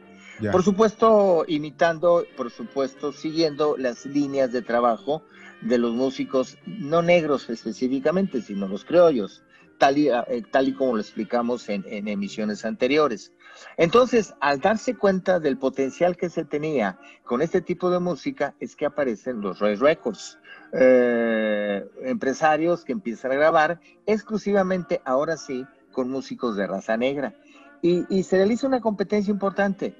Por 0.51 0.63
supuesto, 0.63 1.45
imitando, 1.47 2.25
por 2.35 2.49
supuesto, 2.49 3.11
siguiendo 3.11 3.75
las 3.77 4.07
líneas 4.07 4.51
de 4.51 4.63
trabajo 4.63 5.21
de 5.61 5.77
los 5.77 5.93
músicos 5.93 6.57
no 6.65 7.03
negros 7.03 7.47
específicamente, 7.51 8.41
sino 8.41 8.67
los 8.67 8.85
criollos 8.85 9.43
tal 9.77 9.97
y, 9.97 10.09
eh, 10.09 10.43
tal 10.51 10.69
y 10.69 10.73
como 10.73 10.95
lo 10.95 11.01
explicamos 11.01 11.69
en, 11.69 12.07
emisiones 12.07 12.65
anteriores. 12.65 13.31
Entonces, 13.77 14.33
al 14.39 14.59
darse 14.59 14.95
cuenta 14.95 15.39
del 15.39 15.57
potencial 15.57 16.17
que 16.17 16.29
se 16.29 16.45
tenía 16.45 16.97
con 17.23 17.41
este 17.41 17.61
tipo 17.61 17.89
de 17.89 17.99
música, 17.99 18.55
es 18.59 18.75
que 18.75 18.85
aparecen 18.85 19.41
los 19.41 19.59
Ray 19.59 19.75
Records. 19.75 20.39
Eh, 20.73 21.85
empresarios 22.01 22.83
que 22.83 22.93
empiezan 22.93 23.31
a 23.31 23.35
grabar 23.35 23.79
exclusivamente, 24.05 25.01
ahora 25.05 25.37
sí, 25.37 25.65
con 25.91 26.09
músicos 26.09 26.55
de 26.55 26.67
raza 26.67 26.97
negra. 26.97 27.35
Y, 27.81 28.23
se 28.23 28.37
realiza 28.37 28.65
una 28.65 28.79
competencia 28.79 29.29
importante. 29.29 29.93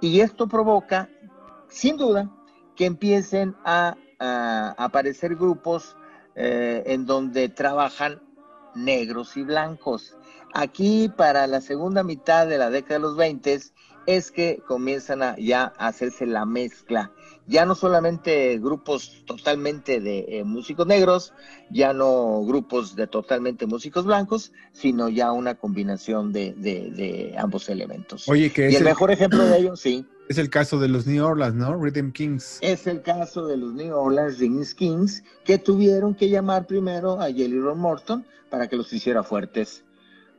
Y 0.00 0.20
esto 0.20 0.48
provoca, 0.48 1.08
sin 1.68 1.96
duda, 1.96 2.30
que 2.74 2.84
empiecen 2.86 3.54
a, 3.64 3.96
aparecer 4.76 5.36
grupos 5.36 5.96
eh, 6.34 6.82
en 6.86 7.06
donde 7.06 7.48
trabajan 7.48 8.20
negros 8.78 9.36
y 9.36 9.42
blancos. 9.42 10.16
Aquí 10.54 11.10
para 11.14 11.46
la 11.46 11.60
segunda 11.60 12.02
mitad 12.02 12.46
de 12.46 12.58
la 12.58 12.70
década 12.70 12.94
de 12.94 13.00
los 13.00 13.16
20 13.16 13.60
es 14.06 14.30
que 14.30 14.62
comienzan 14.66 15.22
a 15.22 15.36
ya 15.36 15.72
a 15.76 15.88
hacerse 15.88 16.24
la 16.24 16.46
mezcla. 16.46 17.12
Ya 17.46 17.66
no 17.66 17.74
solamente 17.74 18.58
grupos 18.58 19.22
totalmente 19.26 20.00
de 20.00 20.24
eh, 20.28 20.44
músicos 20.44 20.86
negros, 20.86 21.34
ya 21.70 21.92
no 21.92 22.42
grupos 22.46 22.96
de 22.96 23.06
totalmente 23.06 23.66
músicos 23.66 24.06
blancos, 24.06 24.52
sino 24.72 25.10
ya 25.10 25.32
una 25.32 25.56
combinación 25.56 26.32
de, 26.32 27.34
ambos 27.38 27.68
elementos. 27.68 28.28
Oye, 28.28 28.50
que 28.50 28.70
y 28.70 28.76
el, 28.76 28.84
mejor 28.84 29.10
ejemplo 29.10 29.44
de 29.44 29.58
ello, 29.58 29.76
sí. 29.76 30.06
Es 30.28 30.36
el 30.36 30.50
caso 30.50 30.78
de 30.78 30.88
los 30.88 31.06
New 31.06 31.24
Orleans, 31.24 31.54
¿no? 31.54 31.74
Rhythm 31.82 32.12
Kings. 32.12 32.58
Es 32.60 32.86
el 32.86 33.00
caso 33.00 33.46
de 33.46 33.56
los 33.56 33.72
New 33.72 33.96
Orleans 33.96 34.38
Rhythm 34.38 34.62
Kings, 34.76 35.24
que 35.42 35.56
tuvieron 35.56 36.14
que 36.14 36.28
llamar 36.28 36.66
primero 36.66 37.18
a 37.18 37.28
Jelly 37.28 37.58
Roll 37.58 37.78
Morton 37.78 38.26
para 38.50 38.68
que 38.68 38.76
los 38.76 38.92
hiciera 38.92 39.22
fuertes. 39.22 39.84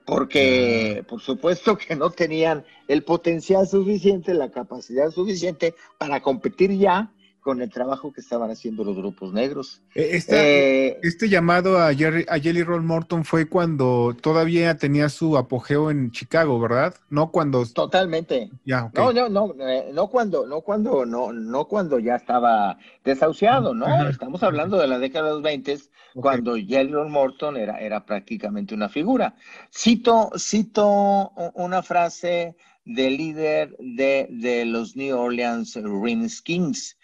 Porque, 0.05 1.03
por 1.07 1.21
supuesto, 1.21 1.75
que 1.75 1.95
no 1.95 2.11
tenían 2.11 2.63
el 2.87 3.03
potencial 3.03 3.67
suficiente, 3.67 4.35
la 4.35 4.51
capacidad 4.51 5.09
suficiente 5.09 5.73
para 5.97 6.21
competir 6.21 6.71
ya 6.77 7.11
con 7.49 7.63
el 7.63 7.69
trabajo 7.71 8.13
que 8.13 8.21
estaban 8.21 8.51
haciendo 8.51 8.83
los 8.83 8.95
grupos 8.95 9.33
negros. 9.33 9.81
Eh, 9.95 10.21
eh, 10.27 10.99
este 11.01 11.29
llamado 11.29 11.79
a, 11.79 11.91
Jelly 11.95 12.61
Roll 12.61 12.83
Morton 12.83 13.25
fue 13.25 13.49
cuando 13.49 14.15
todavía 14.21 14.77
tenía 14.77 15.09
su 15.09 15.35
apogeo 15.35 15.89
en 15.89 16.11
Chicago, 16.11 16.59
¿verdad? 16.59 16.93
No 17.09 17.31
cuando 17.31 17.65
totalmente. 17.65 18.51
Ya, 18.65 18.91
No, 18.93 19.11
no, 19.11 19.29
no, 19.29 19.55
eh, 19.67 19.89
no 19.95 20.09
cuando, 20.09 20.45
no 20.45 20.61
cuando, 20.61 21.07
no, 21.07 21.33
no 21.33 21.65
cuando 21.67 21.97
ya 21.97 22.17
estaba 22.17 22.77
desahuciado, 23.03 23.73
¿no? 23.73 24.07
Estamos 24.07 24.43
hablando 24.43 24.77
de 24.77 24.87
la 24.87 24.99
década 24.99 25.29
de 25.29 25.33
los 25.33 25.41
20, 25.41 25.79
cuando 26.13 26.55
Jelly 26.55 26.91
Roll 26.91 27.09
Morton 27.09 27.57
era, 27.57 27.79
era 27.79 28.05
prácticamente 28.05 28.75
una 28.75 28.89
figura. 28.89 29.33
Cito, 29.75 30.29
cito 30.37 31.31
una 31.55 31.81
frase 31.81 32.55
del 32.85 33.17
líder 33.17 33.75
de, 33.79 34.27
de 34.29 34.65
los 34.65 34.95
New 34.95 35.17
Orleans 35.17 35.73
Rings 35.81 36.43
Kings 36.43 36.98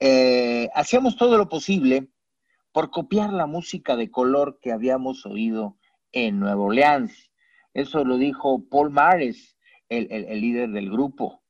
eh, 0.00 0.70
hacíamos 0.74 1.16
todo 1.16 1.36
lo 1.36 1.48
posible 1.48 2.08
por 2.72 2.90
copiar 2.90 3.32
la 3.32 3.46
música 3.46 3.96
de 3.96 4.10
color 4.10 4.58
que 4.60 4.72
habíamos 4.72 5.26
oído 5.26 5.76
en 6.12 6.40
Nueva 6.40 6.62
Orleans. 6.62 7.30
Eso 7.74 8.04
lo 8.04 8.16
dijo 8.16 8.64
Paul 8.68 8.90
Mares, 8.90 9.56
el, 9.88 10.08
líder 10.40 10.70
del 10.70 10.90
grupo. 10.90 11.42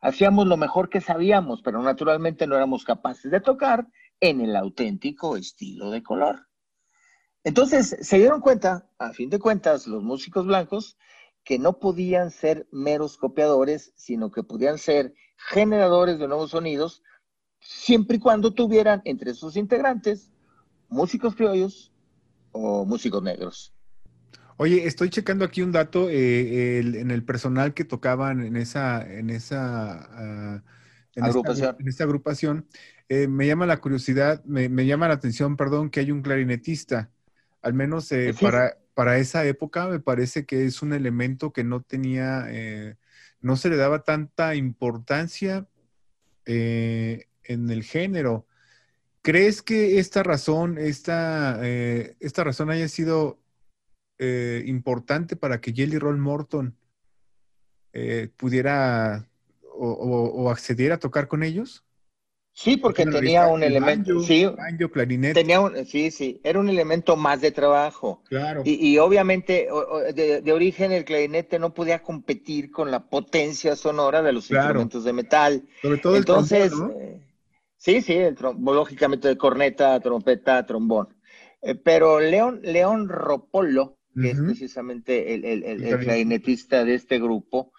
hacíamos 0.00 0.46
lo 0.46 0.56
mejor 0.56 0.88
que 0.88 1.00
sabíamos, 1.00 1.60
pero 1.62 1.82
naturalmente 1.82 2.46
no 2.46 2.56
éramos 2.56 2.84
capaces 2.84 3.30
de 3.30 3.40
tocar 3.40 3.86
en 4.20 4.40
el 4.40 4.56
auténtico 4.56 5.36
estilo 5.36 5.90
de 5.90 6.02
color. 6.02 6.46
Entonces 7.44 7.96
se 8.00 8.18
dieron 8.18 8.40
cuenta, 8.40 8.88
a 8.98 9.12
fin 9.12 9.28
de 9.28 9.38
cuentas, 9.38 9.86
los 9.86 10.02
músicos 10.02 10.46
blancos, 10.46 10.96
que 11.44 11.58
no 11.58 11.78
podían 11.78 12.30
ser 12.30 12.66
meros 12.70 13.16
copiadores, 13.16 13.92
sino 13.96 14.30
que 14.30 14.42
podían 14.42 14.78
ser 14.78 15.14
generadores 15.36 16.18
de 16.18 16.28
nuevos 16.28 16.50
sonidos, 16.50 17.02
siempre 17.60 18.16
y 18.16 18.20
cuando 18.20 18.52
tuvieran 18.52 19.02
entre 19.04 19.34
sus 19.34 19.56
integrantes 19.56 20.30
músicos 20.88 21.34
criollos 21.34 21.92
o 22.52 22.84
músicos 22.84 23.22
negros. 23.22 23.72
Oye, 24.56 24.86
estoy 24.86 25.08
checando 25.08 25.44
aquí 25.44 25.62
un 25.62 25.72
dato 25.72 26.10
eh, 26.10 26.80
en 26.80 27.10
el 27.10 27.24
personal 27.24 27.72
que 27.72 27.84
tocaban 27.84 28.42
en 28.44 28.56
esa, 28.56 29.00
en 29.10 29.30
esa 29.30 29.92
ah, 29.94 30.62
agrupación. 31.16 31.76
en 31.78 31.88
esta 31.88 32.04
agrupación. 32.04 32.66
Eh, 33.08 33.26
me 33.26 33.46
llama 33.46 33.64
la 33.64 33.78
curiosidad, 33.78 34.44
me, 34.44 34.68
llama 34.84 35.08
la 35.08 35.14
atención, 35.14 35.56
perdón, 35.56 35.88
que 35.88 36.00
hay 36.00 36.10
un 36.10 36.20
clarinetista. 36.20 37.10
Al 37.62 37.72
menos 37.72 38.12
eh, 38.12 38.34
para, 38.38 38.76
para 38.92 39.16
esa 39.16 39.46
época 39.46 39.86
me 39.86 39.98
parece 39.98 40.44
que 40.44 40.66
es 40.66 40.82
un 40.82 40.92
elemento 40.92 41.52
que 41.52 41.64
no 41.64 41.80
tenía, 41.80 42.46
no 43.40 43.56
se 43.56 43.70
le 43.70 43.76
daba 43.76 44.04
tanta 44.04 44.54
importancia 44.56 45.66
en 47.52 47.70
el 47.70 47.82
género. 47.82 48.46
¿Crees 49.22 49.62
que 49.62 49.98
esta 49.98 50.22
razón, 50.22 50.78
esta, 50.78 51.60
esta 51.62 52.44
razón 52.44 52.70
haya 52.70 52.88
sido 52.88 53.38
eh, 54.22 54.64
importante 54.66 55.34
para 55.34 55.62
que 55.62 55.72
Jelly 55.72 55.98
Roll 55.98 56.18
Morton 56.18 56.76
eh, 57.94 58.28
pudiera 58.36 59.26
o, 59.62 60.50
accediera 60.50 60.96
a 60.96 60.98
tocar 60.98 61.26
con 61.26 61.42
ellos? 61.42 61.84
Sí, 62.52 62.76
porque 62.76 63.06
tenía 63.06 63.46
un 63.46 63.62
elemento, 63.62 64.20
sí, 64.20 64.46
clarinete. 64.92 65.32
Tenía 65.32 65.60
un, 65.60 65.86
sí, 65.86 66.10
sí, 66.10 66.38
era 66.44 66.60
un 66.60 66.68
elemento 66.68 67.16
más 67.16 67.40
de 67.40 67.50
trabajo. 67.50 68.22
Claro. 68.28 68.62
Y, 68.66 68.98
obviamente 68.98 69.68
de, 70.14 70.52
origen 70.52 70.92
el 70.92 71.06
clarinete 71.06 71.58
no 71.58 71.72
podía 71.72 72.02
competir 72.02 72.70
con 72.70 72.90
la 72.90 73.08
potencia 73.08 73.74
sonora 73.74 74.20
de 74.20 74.32
los 74.34 74.50
instrumentos 74.50 75.04
de 75.04 75.12
metal. 75.14 75.62
Sobre 75.80 75.98
todo 75.98 76.16
Entonces, 76.16 76.64
el 76.64 76.70
trombón, 76.70 76.96
eh, 77.00 77.20
sí, 77.80 78.02
sí, 78.02 78.18
lógicamente 78.60 79.26
de 79.26 79.36
corneta, 79.36 79.98
trompeta, 79.98 80.64
trombón. 80.64 81.08
pero 81.82 82.20
León, 82.20 82.60
León 82.62 83.08
Ropolo 83.08 83.96
que 84.14 84.30
es 84.30 84.40
precisamente 84.40 85.34
el, 85.34 85.98
clarinetista 86.00 86.84
de 86.84 86.94
este 86.94 87.18
grupo. 87.18 87.72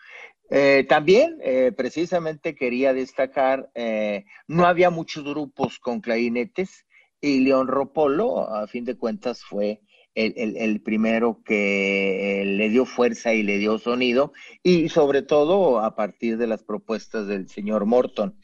Eh, 0.50 0.86
también, 0.88 1.38
eh, 1.42 1.72
precisamente, 1.76 2.56
quería 2.56 2.94
destacar, 2.94 3.72
eh, 3.74 4.26
no 4.48 4.66
había 4.66 4.90
muchos 4.90 5.24
grupos 5.24 5.80
con 5.80 6.02
clarinetes 6.02 6.86
y 7.22 7.40
León 7.40 7.68
Ropolo, 7.68 8.50
a 8.50 8.68
fin 8.68 8.84
de 8.84 8.98
cuentas, 8.98 9.44
fue 9.44 9.82
el, 10.16 10.82
primero 10.82 11.42
que 11.44 12.44
le 12.46 12.70
dio 12.70 12.86
fuerza 12.86 13.34
y 13.34 13.44
le 13.44 13.58
dio 13.58 13.78
sonido, 13.78 14.34
y 14.64 14.90
sobre 14.90 15.22
todo 15.22 15.80
a 15.80 15.96
partir 15.96 16.38
de 16.38 16.48
las 16.48 16.64
propuestas 16.64 17.28
del 17.28 17.48
señor 17.50 17.86
Morton. 17.86 18.38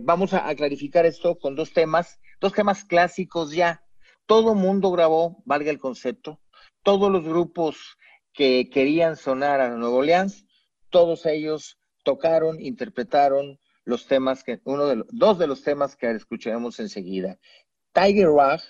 vamos 0.00 0.34
a, 0.34 0.54
clarificar 0.54 1.06
esto 1.06 1.38
con 1.38 1.54
dos 1.56 1.72
temas, 1.72 2.20
dos 2.40 2.52
temas 2.52 2.84
clásicos 2.84 3.52
ya. 3.52 3.84
Todo 4.26 4.54
mundo 4.54 4.90
grabó, 4.92 5.42
valga 5.44 5.70
el 5.70 5.78
concepto, 5.80 6.40
todos 6.82 7.10
los 7.10 7.24
grupos 7.24 7.98
que 8.32 8.70
querían 8.70 9.16
sonar 9.16 9.60
a 9.60 9.70
Nuevo 9.70 9.96
Orleans, 9.96 10.46
todos 10.90 11.26
ellos 11.26 11.78
tocaron, 12.04 12.60
interpretaron 12.60 13.58
los 13.84 14.06
temas 14.06 14.44
que, 14.44 14.60
uno 14.64 14.86
de 14.86 14.96
los, 14.96 15.06
dos 15.10 15.38
de 15.38 15.46
los 15.46 15.62
temas 15.62 15.96
que 15.96 16.10
escucharemos 16.10 16.78
enseguida, 16.80 17.38
Tiger 17.92 18.26
Rock 18.26 18.60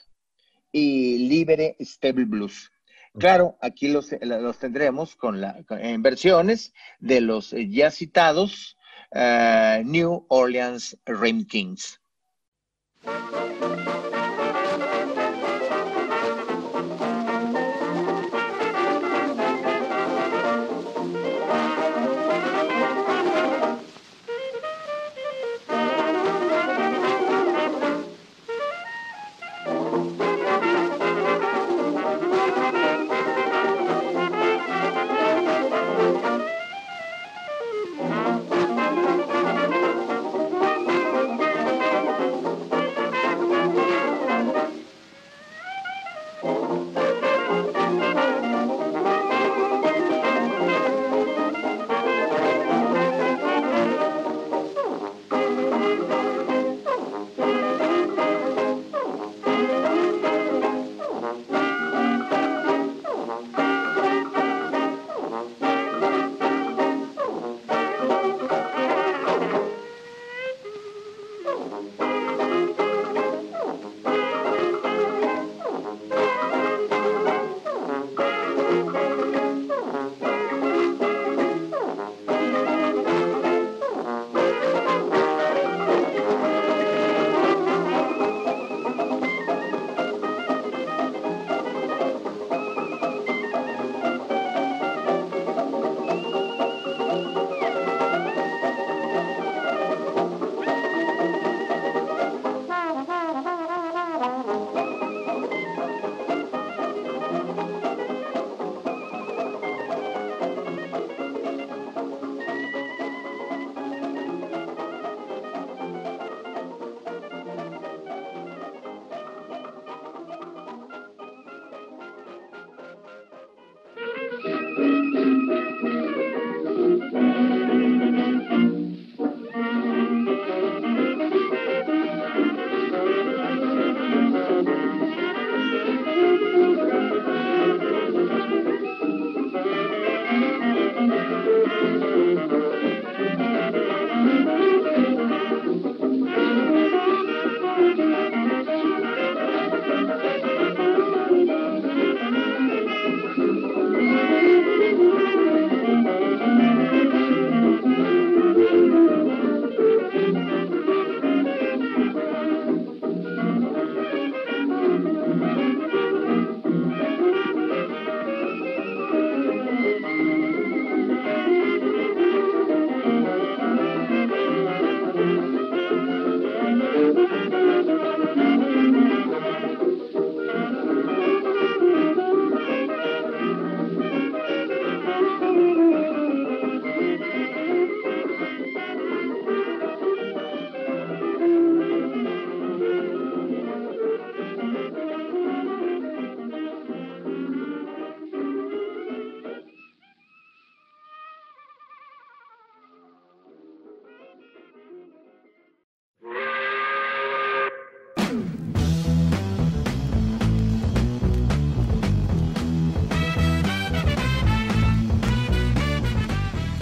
y 0.72 1.28
Libre 1.28 1.76
Stable 1.80 2.24
Blues. 2.24 2.70
Claro, 3.18 3.59
aquí 3.61 3.88
los, 3.88 4.11
los 4.20 4.59
tendremos 4.59 5.16
con 5.16 5.40
la, 5.40 5.64
en 5.70 6.02
versiones 6.02 6.72
de 7.00 7.20
los 7.20 7.54
ya 7.68 7.90
citados 7.90 8.76
uh, 9.12 9.83
New 9.85 10.26
Orleans 10.28 10.96
Rim 11.06 11.44
Kings. 11.44 12.00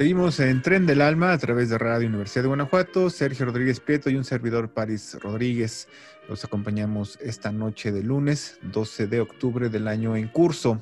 Seguimos 0.00 0.40
en 0.40 0.62
Tren 0.62 0.86
del 0.86 1.02
Alma 1.02 1.30
a 1.30 1.36
través 1.36 1.68
de 1.68 1.76
Radio 1.76 2.08
Universidad 2.08 2.44
de 2.44 2.48
Guanajuato. 2.48 3.10
Sergio 3.10 3.44
Rodríguez 3.44 3.80
Prieto 3.80 4.08
y 4.08 4.16
un 4.16 4.24
servidor 4.24 4.70
Paris 4.70 5.14
Rodríguez 5.20 5.88
los 6.26 6.42
acompañamos 6.42 7.18
esta 7.20 7.52
noche 7.52 7.92
de 7.92 8.02
lunes 8.02 8.58
12 8.62 9.08
de 9.08 9.20
octubre 9.20 9.68
del 9.68 9.86
año 9.86 10.16
en 10.16 10.28
curso. 10.28 10.80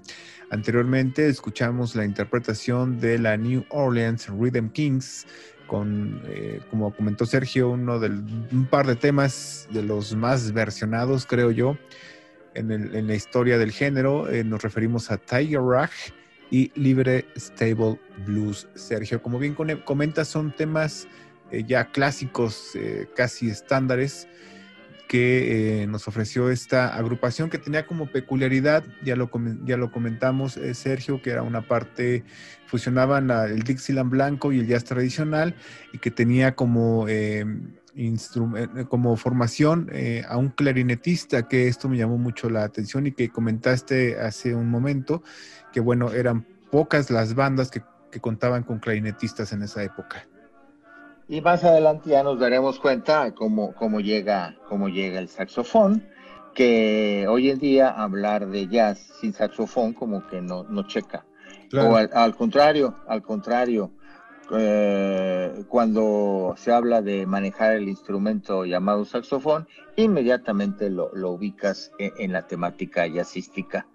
Anteriormente 0.50 1.26
escuchamos 1.26 1.96
la 1.96 2.04
interpretación 2.04 3.00
de 3.00 3.18
la 3.18 3.36
New 3.36 3.64
Orleans 3.70 4.28
Rhythm 4.28 4.68
Kings 4.68 5.26
con, 5.66 6.22
eh, 6.28 6.60
como 6.70 6.94
comentó 6.94 7.26
Sergio, 7.26 7.70
uno 7.70 7.98
del, 7.98 8.22
un 8.52 8.68
par 8.70 8.86
de 8.86 8.94
temas 8.94 9.66
de 9.72 9.82
los 9.82 10.14
más 10.14 10.52
versionados, 10.52 11.26
creo 11.26 11.50
yo, 11.50 11.76
en, 12.54 13.08
la 13.08 13.14
historia 13.16 13.58
del 13.58 13.72
género. 13.72 14.28
Eh, 14.28 14.44
nos 14.44 14.62
referimos 14.62 15.10
a 15.10 15.16
Tiger 15.16 15.58
Rock 15.58 15.90
y 16.50 16.72
Libre 16.74 17.26
Stable 17.36 17.98
Blues. 18.26 18.68
Sergio, 18.74 19.22
como 19.22 19.38
bien 19.38 19.54
comentas, 19.84 20.28
son 20.28 20.54
temas 20.54 21.06
eh, 21.50 21.64
ya 21.66 21.90
clásicos, 21.90 22.72
eh, 22.74 23.08
casi 23.16 23.48
estándares, 23.48 24.28
que 25.08 25.82
eh, 25.82 25.86
nos 25.86 26.06
ofreció 26.06 26.50
esta 26.50 26.94
agrupación 26.94 27.48
que 27.48 27.56
tenía 27.56 27.86
como 27.86 28.06
peculiaridad, 28.06 28.84
ya 29.02 29.16
lo, 29.16 29.30
ya 29.64 29.78
lo 29.78 29.90
comentamos, 29.90 30.60
Sergio, 30.74 31.22
que 31.22 31.30
era 31.30 31.42
una 31.42 31.62
parte, 31.62 32.24
fusionaban 32.66 33.30
el 33.30 33.62
Dixieland 33.62 34.10
blanco 34.10 34.52
y 34.52 34.60
el 34.60 34.66
jazz 34.66 34.84
tradicional, 34.84 35.54
y 35.94 35.98
que 35.98 36.10
tenía 36.10 36.54
como 36.54 37.06
como 38.90 39.16
formación 39.16 39.90
a 40.28 40.36
un 40.36 40.50
clarinetista, 40.50 41.48
que 41.48 41.66
esto 41.66 41.88
me 41.88 41.96
llamó 41.96 42.18
mucho 42.18 42.48
la 42.50 42.62
atención 42.62 43.06
y 43.06 43.12
que 43.12 43.30
comentaste 43.30 44.20
hace 44.20 44.54
un 44.54 44.68
momento, 44.68 45.22
que 45.72 45.80
bueno, 45.80 46.10
eran 46.12 46.46
pocas 46.70 47.10
las 47.10 47.34
bandas 47.34 47.70
que, 47.70 47.82
contaban 48.20 48.64
con 48.64 48.78
clarinetistas 48.78 49.52
en 49.52 49.62
esa 49.62 49.84
época. 49.84 50.26
Y 51.28 51.40
más 51.40 51.62
adelante 51.62 52.10
ya 52.10 52.22
nos 52.22 52.40
daremos 52.40 52.80
cuenta 52.80 53.32
cómo, 53.32 53.74
cómo, 53.74 54.00
llega, 54.00 54.56
cómo 54.66 54.88
llega 54.88 55.20
el 55.20 55.28
saxofón, 55.28 56.02
que 56.54 57.26
hoy 57.28 57.50
en 57.50 57.58
día 57.58 57.90
hablar 57.90 58.48
de 58.48 58.66
jazz 58.66 58.98
sin 59.20 59.34
saxofón 59.34 59.92
como 59.92 60.26
que 60.26 60.40
no, 60.40 60.64
no 60.64 60.86
checa. 60.86 61.26
O 61.74 61.96
al, 61.96 62.34
contrario, 62.34 62.96
al 63.06 63.22
contrario, 63.22 63.90
eh, 64.56 65.64
cuando 65.68 66.54
se 66.56 66.72
habla 66.72 67.02
de 67.02 67.26
manejar 67.26 67.74
el 67.74 67.88
instrumento 67.88 68.64
llamado 68.64 69.04
saxofón, 69.04 69.66
inmediatamente 69.96 70.90
lo, 70.90 71.10
ubicas 71.12 71.92
e, 71.98 72.12
en, 72.18 72.32
la 72.32 72.46
temática 72.46 73.06
jazzística, 73.06 73.86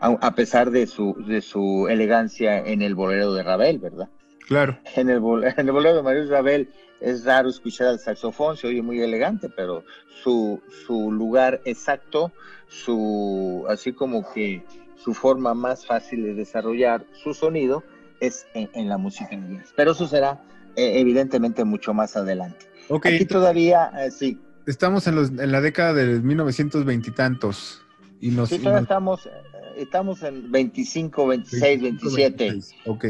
a, 0.00 0.34
pesar 0.34 0.70
de 0.70 0.86
su, 0.86 1.14
de 1.26 1.40
su 1.40 1.88
elegancia 1.88 2.58
en 2.58 2.82
el 2.82 2.94
bolero 2.94 3.32
de 3.32 3.42
Ravel, 3.42 3.78
¿verdad? 3.78 4.08
Claro. 4.46 4.78
En 4.96 5.08
el, 5.08 5.22
en 5.44 5.66
el 5.66 5.72
bolero 5.72 5.96
de 5.96 6.02
Mario 6.02 6.28
Ravel 6.28 6.68
es 7.00 7.24
raro 7.24 7.48
escuchar 7.48 7.88
al 7.88 7.98
saxofón, 7.98 8.56
se 8.56 8.66
oye 8.66 8.82
muy 8.82 9.00
elegante, 9.00 9.48
pero 9.48 9.84
su, 10.22 10.60
su 10.86 11.10
lugar 11.10 11.60
exacto, 11.64 12.32
su, 12.68 13.64
así 13.68 13.92
como 13.92 14.30
que 14.32 14.62
su 14.96 15.14
forma 15.14 15.54
más 15.54 15.84
fácil 15.84 16.22
de 16.22 16.34
desarrollar 16.34 17.04
su 17.12 17.34
sonido, 17.34 17.82
es 18.22 18.46
en, 18.54 18.88
la 18.88 18.96
música 18.96 19.30
en 19.32 19.58
jazz. 19.58 19.72
Pero 19.76 19.92
eso 19.92 20.06
será 20.06 20.40
eh, 20.76 21.00
evidentemente 21.00 21.64
mucho 21.64 21.92
más 21.92 22.16
adelante. 22.16 22.66
Okay, 22.88 23.16
Aquí 23.16 23.24
todavía, 23.26 23.90
eh, 23.98 24.10
sí. 24.10 24.38
Estamos 24.66 25.06
en, 25.08 25.16
los, 25.16 25.30
en 25.30 25.50
la 25.50 25.60
década 25.60 25.92
de 25.92 26.20
1920 26.20 27.10
y 27.10 27.12
tantos. 27.12 27.82
Y 28.20 28.30
nos, 28.30 28.48
sí, 28.48 28.58
todavía 28.58 28.82
estamos, 28.82 29.26
eh, 29.26 29.30
estamos 29.76 30.22
en 30.22 30.50
25, 30.50 31.26
26, 31.26 31.82
27. 31.82 32.60
Ok. 32.86 33.06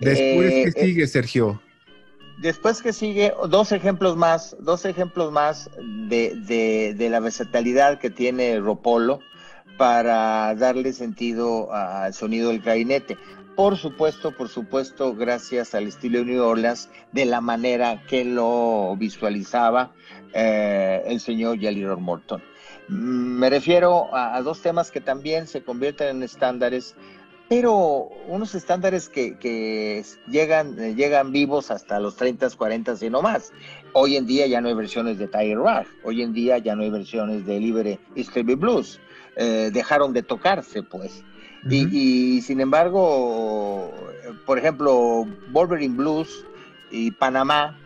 Después, 0.00 0.52
¿qué 0.52 0.72
sigue, 0.72 1.06
Sergio? 1.06 1.62
Después 2.38 2.82
que 2.82 2.92
sigue, 2.92 3.32
dos 3.48 3.70
ejemplos 3.70 4.16
más, 4.16 4.56
dos 4.58 4.84
ejemplos 4.84 5.30
más 5.30 5.70
de, 6.08 6.34
de, 6.34 6.94
de 6.94 7.10
la 7.10 7.20
versatilidad 7.20 8.00
que 8.00 8.10
tiene 8.10 8.58
Ropolo 8.58 9.20
para 9.76 10.54
darle 10.56 10.92
sentido 10.92 11.72
al 11.72 12.12
sonido 12.12 12.50
del 12.50 12.60
clarinete. 12.60 13.16
Por 13.56 13.76
supuesto, 13.76 14.32
por 14.32 14.48
supuesto, 14.48 15.14
gracias 15.14 15.76
al 15.76 15.86
estilo 15.86 16.18
de 16.18 16.24
New 16.24 16.42
Orleans, 16.42 16.88
de 17.12 17.24
la 17.24 17.40
manera 17.40 18.02
que 18.08 18.24
lo 18.24 18.96
visualizaba 18.98 19.92
eh, 20.32 21.04
el 21.06 21.20
señor 21.20 21.60
Jelly 21.60 21.84
Morton. 21.84 22.42
Mm, 22.88 23.38
me 23.38 23.50
refiero 23.50 24.12
a, 24.12 24.42
dos 24.42 24.60
temas 24.60 24.90
que 24.90 25.00
también 25.00 25.46
se 25.46 25.62
convierten 25.62 26.16
en 26.16 26.22
estándares, 26.24 26.96
pero 27.48 28.10
unos 28.26 28.56
estándares 28.56 29.08
que, 29.08 30.04
llegan, 30.26 30.96
llegan 30.96 31.30
vivos 31.30 31.70
hasta 31.70 32.00
los 32.00 32.16
30, 32.16 32.50
40 32.50 32.96
y 33.02 33.10
no 33.10 33.22
más. 33.22 33.52
Hoy 33.92 34.16
en 34.16 34.26
día 34.26 34.48
ya 34.48 34.60
no 34.60 34.66
hay 34.66 34.74
versiones 34.74 35.16
de 35.18 35.28
Tiger 35.28 35.58
Rock, 35.58 35.86
hoy 36.02 36.22
en 36.22 36.32
día 36.32 36.58
ya 36.58 36.74
no 36.74 36.82
hay 36.82 36.90
versiones 36.90 37.46
de 37.46 37.60
Libre 37.60 38.00
Stevie 38.18 38.56
Blues. 38.56 38.98
Eh, 39.36 39.70
dejaron 39.72 40.12
de 40.12 40.24
tocarse, 40.24 40.82
pues 40.82 41.22
y, 41.70 42.42
sin 42.42 42.60
embargo, 42.60 43.92
por 44.46 44.58
ejemplo, 44.58 45.26
Wolverine 45.50 45.96
Blues 45.96 46.44
y 46.90 47.10
Panamá, 47.12 47.78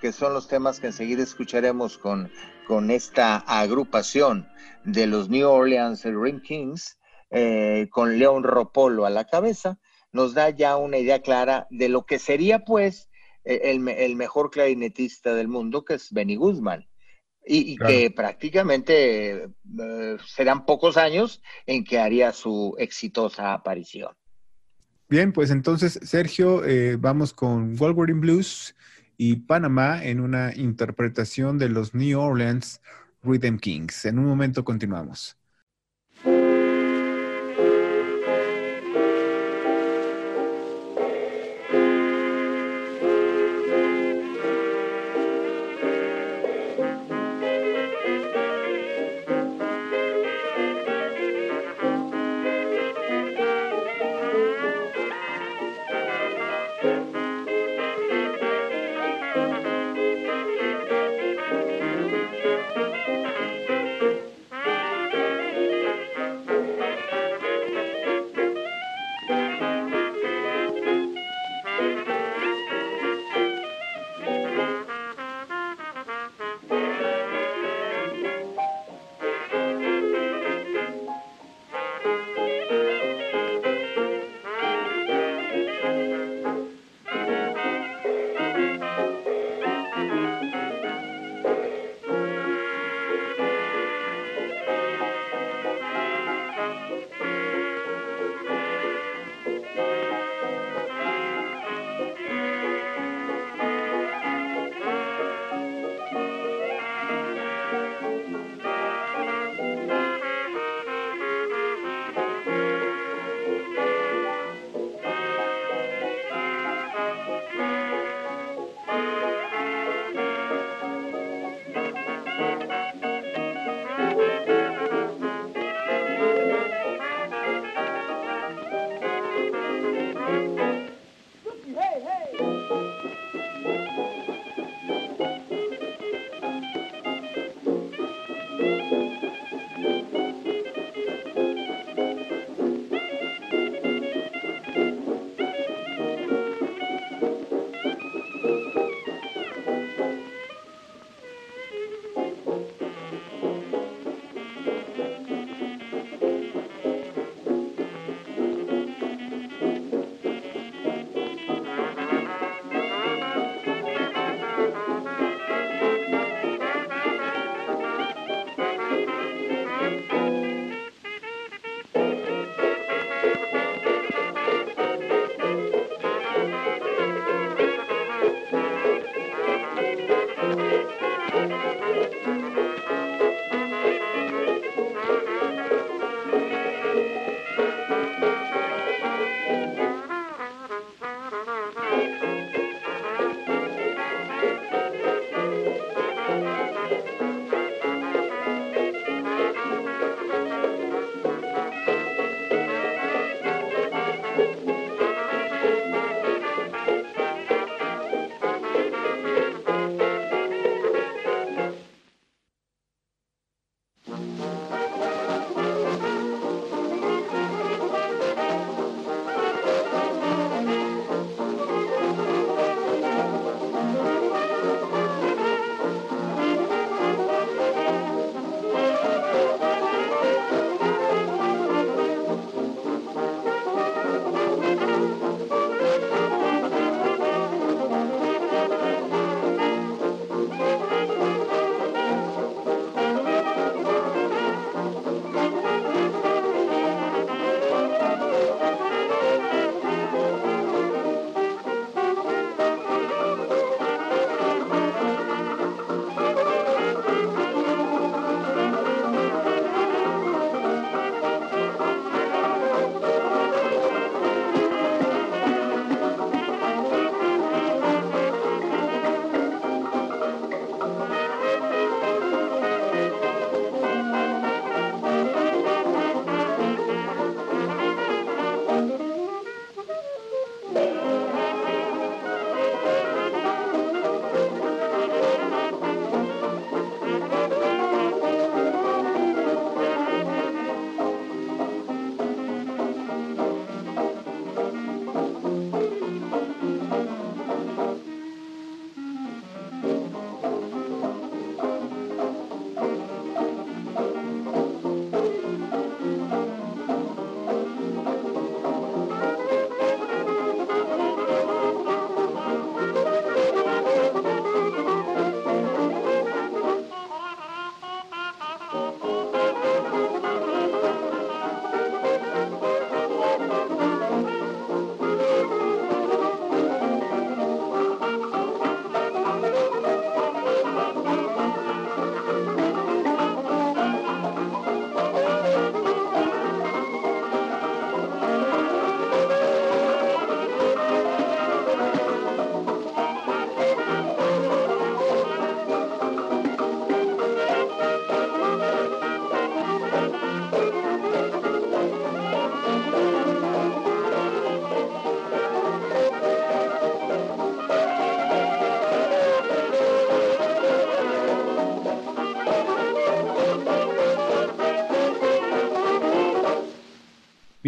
que 0.00 0.12
son 0.12 0.34
los 0.34 0.48
temas 0.48 0.80
que 0.80 0.88
enseguida 0.88 1.22
escucharemos 1.22 1.96
con, 1.96 2.30
con 2.66 2.90
esta 2.90 3.38
agrupación 3.38 4.48
de 4.84 5.06
los 5.06 5.28
New 5.28 5.48
Orleans 5.48 6.04
Ring 6.04 6.42
Kings, 6.42 6.98
eh, 7.30 7.88
con 7.90 8.18
León 8.18 8.42
Ropolo 8.42 9.06
a 9.06 9.10
la 9.10 9.24
cabeza, 9.24 9.78
nos 10.12 10.34
da 10.34 10.50
ya 10.50 10.76
una 10.76 10.98
idea 10.98 11.22
clara 11.22 11.66
de 11.70 11.88
lo 11.88 12.04
que 12.04 12.18
sería 12.18 12.64
pues 12.64 13.08
e, 13.44 13.70
el, 13.70 13.88
el 13.88 14.16
mejor 14.16 14.50
clarinetista 14.50 15.34
del 15.34 15.48
mundo, 15.48 15.84
que 15.84 15.94
es 15.94 16.12
Benny 16.12 16.36
Guzmán 16.36 16.86
y, 17.44 17.76
que 17.76 18.10
prácticamente 18.10 19.44
eh, 19.44 20.16
serán 20.26 20.64
pocos 20.64 20.96
años 20.96 21.42
en 21.66 21.84
que 21.84 21.98
haría 21.98 22.32
su 22.32 22.74
exitosa 22.78 23.52
aparición. 23.52 24.12
Bien, 25.08 25.32
pues 25.32 25.50
entonces, 25.50 25.98
Sergio, 26.02 26.64
eh, 26.64 26.96
vamos 26.96 27.32
con 27.32 27.76
Wolverine 27.76 28.20
Blues 28.20 28.74
y 29.16 29.36
Panamá 29.36 30.02
en 30.04 30.20
una 30.20 30.54
interpretación 30.54 31.58
de 31.58 31.68
los 31.68 31.94
New 31.94 32.18
Orleans 32.18 32.80
Rhythm 33.22 33.58
Kings. 33.58 34.04
En 34.06 34.18
un 34.18 34.26
momento 34.26 34.64
continuamos. 34.64 35.36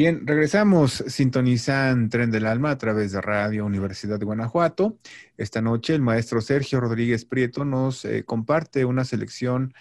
Bien, 0.05 0.27
regresamos, 0.27 1.03
sintonizan 1.07 2.11
Tren 2.11 2.31
del 2.31 2.45
Alma 2.45 2.73
a 2.73 2.77
través 2.77 3.13
de 3.13 3.23
Radio 3.23 3.65
Universidad 3.65 4.19
de 4.19 4.27
Guanajuato. 4.27 4.99
Esta 5.39 5.63
noche 5.63 5.95
el 5.95 6.03
maestro 6.03 6.43
Sergio 6.43 6.79
Rodríguez 6.79 7.25
Prieto 7.25 7.65
nos 7.65 8.05
eh, 8.05 8.23
comparte 8.23 8.85
una 8.85 9.07
selección 9.07 9.73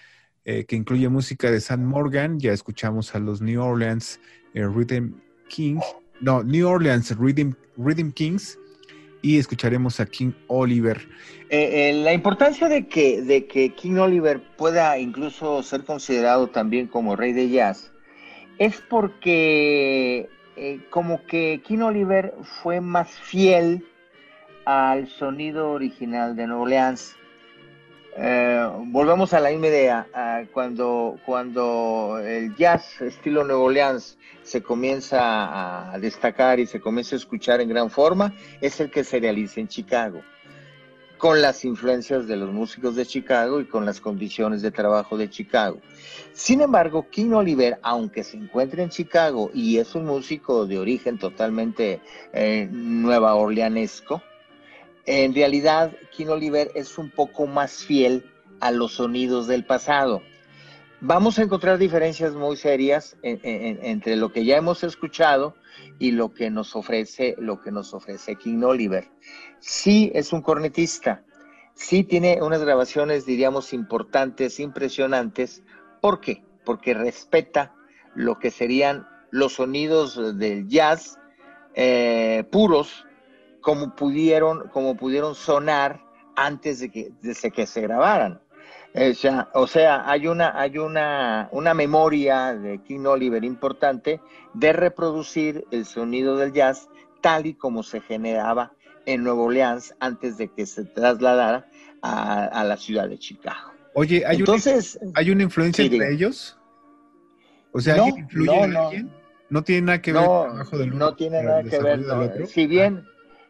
eh, 0.46 0.64
que 0.64 0.78
incluye 0.78 1.10
música 1.10 1.52
de 1.52 1.60
San 1.60 1.86
Morgan. 1.86 2.40
Ya 2.40 2.54
escuchamos 2.54 3.14
a 3.16 3.20
los 3.20 3.42
New 3.42 3.62
Orleans 3.62 4.22
eh, 4.54 4.66
Rhythm 4.66 5.16
Kings, 5.50 5.84
no, 6.22 6.42
New 6.42 6.70
Orleans 6.70 7.14
Rhythm, 7.18 7.56
Rhythm 7.76 8.12
Kings 8.12 8.58
y 9.22 9.40
escucharemos 9.40 10.00
a 10.00 10.06
King 10.06 10.32
Oliver. 10.48 11.06
la 11.52 12.14
importancia 12.14 12.70
de 12.70 12.88
que, 12.88 13.22
de 13.24 13.46
que 13.46 13.74
King 13.74 13.98
Oliver 13.98 14.42
pueda 14.56 14.98
incluso 14.98 15.62
ser 15.64 15.84
considerado 15.84 16.48
también 16.48 16.88
como 16.88 17.18
rey 17.18 17.34
de 17.34 17.50
jazz 17.50 17.93
es 18.58 18.82
porque 18.82 20.30
eh, 20.56 20.80
como 20.90 21.26
que 21.26 21.62
King 21.64 21.80
Oliver 21.80 22.34
fue 22.62 22.82
más 22.82 23.10
fiel 23.10 23.86
al 24.66 25.08
sonido 25.08 25.72
original 25.72 26.36
de 26.36 26.48
Nueva 26.48 26.64
Orleans. 26.64 27.16
Eh, 28.16 28.70
volvemos 28.86 29.34
a 29.34 29.40
la 29.40 29.50
misma 29.50 29.68
idea, 29.68 30.08
cuando, 30.54 31.18
cuando 31.26 32.20
el 32.24 32.56
jazz 32.56 33.02
estilo 33.02 33.44
Nueva 33.44 33.64
Orleans 33.64 34.18
se 34.44 34.62
comienza 34.62 35.92
a 35.92 35.98
destacar 35.98 36.60
y 36.60 36.68
se 36.68 36.80
comienza 36.80 37.16
a 37.16 37.18
escuchar 37.18 37.60
en 37.60 37.70
gran 37.70 37.90
forma, 37.90 38.34
es 38.62 38.80
el 38.80 38.92
que 38.92 39.04
se 39.04 39.20
realiza 39.20 39.60
en 39.60 39.68
Chicago 39.68 40.22
con 41.24 41.42
las 41.42 41.64
influencias 41.64 42.28
de 42.28 42.36
los 42.36 42.52
músicos 42.52 42.98
de 42.98 43.06
Chicago 43.06 43.62
y 43.62 43.66
con 43.66 43.86
las 43.86 44.02
condiciones 44.02 44.62
de 44.62 44.72
trabajo 44.72 45.16
de 45.16 45.30
Chicago. 45.30 45.80
Sin 46.34 46.60
embargo, 46.60 47.08
King 47.10 47.32
Oliver, 47.32 47.80
aunque 47.82 48.26
se 48.26 48.36
encuentra 48.36 48.84
en 48.84 48.90
Chicago 48.90 49.50
y 49.54 49.78
es 49.78 49.96
un 49.96 50.04
músico 50.04 50.66
de 50.66 50.80
origen 50.80 51.18
totalmente 51.18 52.02
eh, 52.34 52.68
nueva 52.70 53.36
orleanesco, 53.36 54.22
en 55.06 55.34
realidad 55.34 55.94
King 56.12 56.28
Oliver 56.28 56.72
es 56.76 56.98
un 56.98 57.10
poco 57.10 57.48
más 57.48 57.72
fiel 57.86 58.30
a 58.60 58.72
los 58.72 58.96
sonidos 58.96 59.48
del 59.48 59.64
pasado. 59.64 60.24
Vamos 61.04 61.38
a 61.38 61.44
encontrar 61.44 61.78
diferencias 61.78 62.34
muy 62.34 62.56
serias 62.56 63.18
entre 63.22 64.16
lo 64.16 64.32
que 64.32 64.46
ya 64.46 64.56
hemos 64.56 64.84
escuchado 64.84 65.56
y 66.00 66.12
lo 66.12 66.34
que 66.34 66.50
nos 66.50 66.76
ofrece, 66.78 67.36
lo 67.38 67.62
que 67.62 67.72
nos 67.72 67.94
ofrece 67.94 68.38
King 68.38 68.64
Oliver. 68.64 69.10
Sí 69.60 70.12
es 70.16 70.32
un 70.32 70.42
cornetista, 70.42 71.24
sí 71.74 72.04
tiene 72.04 72.42
unas 72.42 72.62
grabaciones, 72.62 73.26
diríamos, 73.26 73.74
importantes, 73.74 74.60
impresionantes. 74.62 75.62
¿Por 76.02 76.22
qué? 76.22 76.44
Porque 76.64 76.94
respeta 76.94 77.76
lo 78.16 78.40
que 78.40 78.50
serían 78.50 79.06
los 79.30 79.54
sonidos 79.56 80.38
del 80.38 80.68
jazz 80.70 81.20
eh, 81.76 82.46
puros, 82.50 83.06
como 83.60 83.94
pudieron, 83.94 84.70
como 84.70 84.96
pudieron 84.96 85.36
sonar 85.36 86.02
antes 86.38 86.80
de 86.80 86.90
que, 86.90 87.12
de 87.22 87.52
que 87.52 87.68
se 87.68 87.82
grabaran. 87.82 88.40
O 88.96 89.14
sea, 89.16 89.50
o 89.54 89.66
sea, 89.66 90.10
hay 90.10 90.28
una, 90.28 90.60
hay 90.60 90.78
una, 90.78 91.50
una 91.52 91.74
memoria 91.74 92.54
de 92.54 92.80
King 92.84 93.06
Oliver 93.06 93.44
importante 93.44 94.22
de 94.54 94.72
reproducir 94.72 95.66
el 95.72 95.86
sonido 95.86 96.38
del 96.38 96.54
jazz 96.54 96.90
tal 97.22 97.48
y 97.48 97.56
como 97.56 97.82
se 97.82 98.02
generaba 98.02 98.74
en 99.06 99.24
Nueva 99.24 99.42
Orleans 99.42 99.96
antes 100.00 100.38
de 100.38 100.50
que 100.50 100.66
se 100.68 100.86
trasladara 100.86 101.68
a, 102.04 102.64
la 102.64 102.78
ciudad 102.78 103.10
de 103.10 103.18
Chicago. 103.18 103.72
Oye, 103.96 104.24
¿hay, 104.28 104.38
Entonces, 104.38 105.00
una, 105.02 105.12
¿hay 105.16 105.32
una 105.32 105.44
influencia 105.44 105.86
entre 105.86 106.14
ellos? 106.14 106.58
O 107.72 107.82
sea, 107.82 107.96
¿alguien 107.96 108.18
influye 108.20 108.64
en 108.64 108.78
alguien? 108.78 109.12
No 109.50 109.64
tiene 109.64 109.82
nada 109.84 110.02
que 110.02 110.14
ver 110.14 110.26
con 110.26 110.36
el 110.36 110.52
trabajo 110.52 110.78
del 110.78 110.98
No 110.98 111.16
tiene 111.16 111.44
nada 111.44 111.64
que 111.64 111.80
ver. 111.80 112.48
Si 112.48 112.68
bien, 112.68 113.06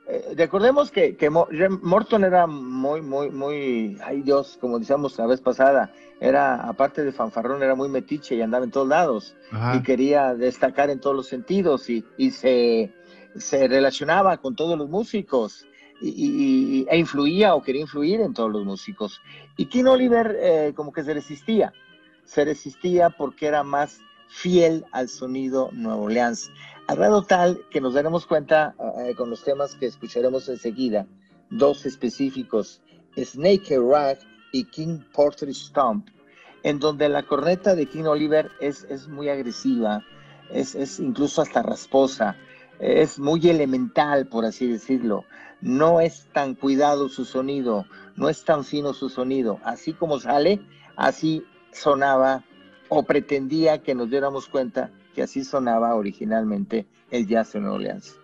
eh, 0.06 0.34
recordemos 0.36 0.92
que, 0.92 1.16
Morton 1.30 2.26
era 2.26 2.46
muy, 2.46 3.02
muy, 3.02 3.30
muy, 3.30 3.98
ay 4.04 4.22
Dios, 4.22 4.58
como 4.60 4.78
decíamos 4.78 5.18
la 5.18 5.28
vez 5.28 5.40
pasada, 5.40 5.94
era, 6.20 6.56
aparte 6.68 7.04
de 7.04 7.14
fanfarrón, 7.14 7.64
era 7.64 7.76
muy 7.76 7.88
metiche 7.88 8.36
y 8.36 8.42
andaba 8.42 8.66
en 8.66 8.72
todos 8.72 8.88
lados 8.88 9.36
y 9.76 9.82
quería 9.82 10.34
destacar 10.36 10.90
en 10.90 11.00
todos 11.00 11.16
los 11.16 11.28
sentidos 11.28 11.90
y, 11.90 12.04
se, 12.32 12.92
relacionaba 13.52 14.38
con 14.38 14.56
todos 14.56 14.78
los 14.78 14.90
músicos 14.90 15.66
y, 16.02 16.86
e 16.90 16.98
influía 16.98 17.56
o 17.56 17.62
quería 17.62 17.82
influir 17.82 18.20
en 18.20 18.34
todos 18.34 18.52
los 18.52 18.66
músicos. 18.66 19.22
Y 19.56 19.68
King 19.68 19.86
Oliver 19.86 20.38
eh, 20.38 20.74
como 20.76 20.92
que 20.92 21.04
se 21.04 21.14
resistía, 21.14 21.74
se 22.26 22.44
resistía 22.44 23.10
porque 23.10 23.48
era 23.48 23.64
más 23.64 24.02
fiel 24.28 24.86
al 24.92 25.08
sonido 25.08 25.70
Nuevo 25.72 26.04
Orleans 26.04 26.52
al 26.88 26.98
grado 26.98 27.24
tal 27.24 27.62
que 27.70 27.82
nos 27.82 27.94
daremos 27.94 28.26
cuenta 28.26 28.76
eh, 28.98 29.16
con 29.16 29.30
los 29.30 29.44
temas 29.44 29.76
que 29.76 29.86
escucharemos 29.86 30.50
enseguida, 30.50 31.08
dos 31.50 31.86
específicos, 31.86 32.82
Snake 33.18 33.78
Rag 33.80 34.20
y 34.52 34.66
King 34.66 35.00
Porter 35.14 35.50
Stomp, 35.54 36.08
en 36.64 36.80
donde 36.80 37.10
la 37.10 37.24
corneta 37.24 37.76
de 37.76 37.86
King 37.86 38.06
Oliver 38.06 38.50
es, 38.60 38.84
es 38.90 39.08
muy 39.08 39.30
agresiva, 39.30 40.04
es, 40.52 40.76
es 40.76 41.00
incluso 41.00 41.42
hasta 41.42 41.62
rasposa, 41.62 42.36
es 42.80 43.20
muy 43.20 43.48
elemental, 43.50 44.28
por 44.28 44.46
así 44.46 44.68
decirlo. 44.68 45.26
No 45.62 46.02
es 46.02 46.28
tan 46.34 46.56
cuidado 46.56 47.08
su 47.08 47.24
sonido, 47.24 47.86
no 48.16 48.28
es 48.28 48.44
tan 48.44 48.66
fino 48.66 48.94
su 48.94 49.10
sonido. 49.10 49.60
Así 49.64 49.94
como 49.94 50.20
sale, 50.20 50.60
así 50.98 51.46
sonaba 51.72 52.44
o 52.90 53.04
pretendía 53.04 53.82
que 53.82 53.96
nos 53.96 54.10
diéramos 54.10 54.48
cuenta 54.48 54.92
que 55.14 55.22
así 55.22 55.44
sonaba 55.44 55.96
originalmente 55.96 56.86
el 57.12 57.28
jazz 57.28 57.56
en 57.56 57.66
Orleans. 57.66 58.20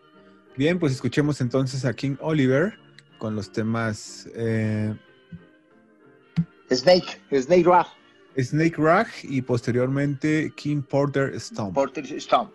Bien, 0.57 0.79
pues 0.79 0.93
escuchemos 0.93 1.39
entonces 1.41 1.85
a 1.85 1.93
King 1.93 2.15
Oliver 2.19 2.77
con 3.17 3.35
los 3.35 3.51
temas 3.51 4.27
eh, 4.35 4.93
Snake, 6.71 7.21
Snake 7.31 7.63
Rag. 7.63 7.87
Snake 8.37 8.75
Rag 8.77 9.07
y 9.23 9.41
posteriormente 9.41 10.51
King 10.55 10.81
Porter 10.81 11.39
Stomp. 11.39 11.73
Porter 11.73 12.05
Stomp. 12.19 12.51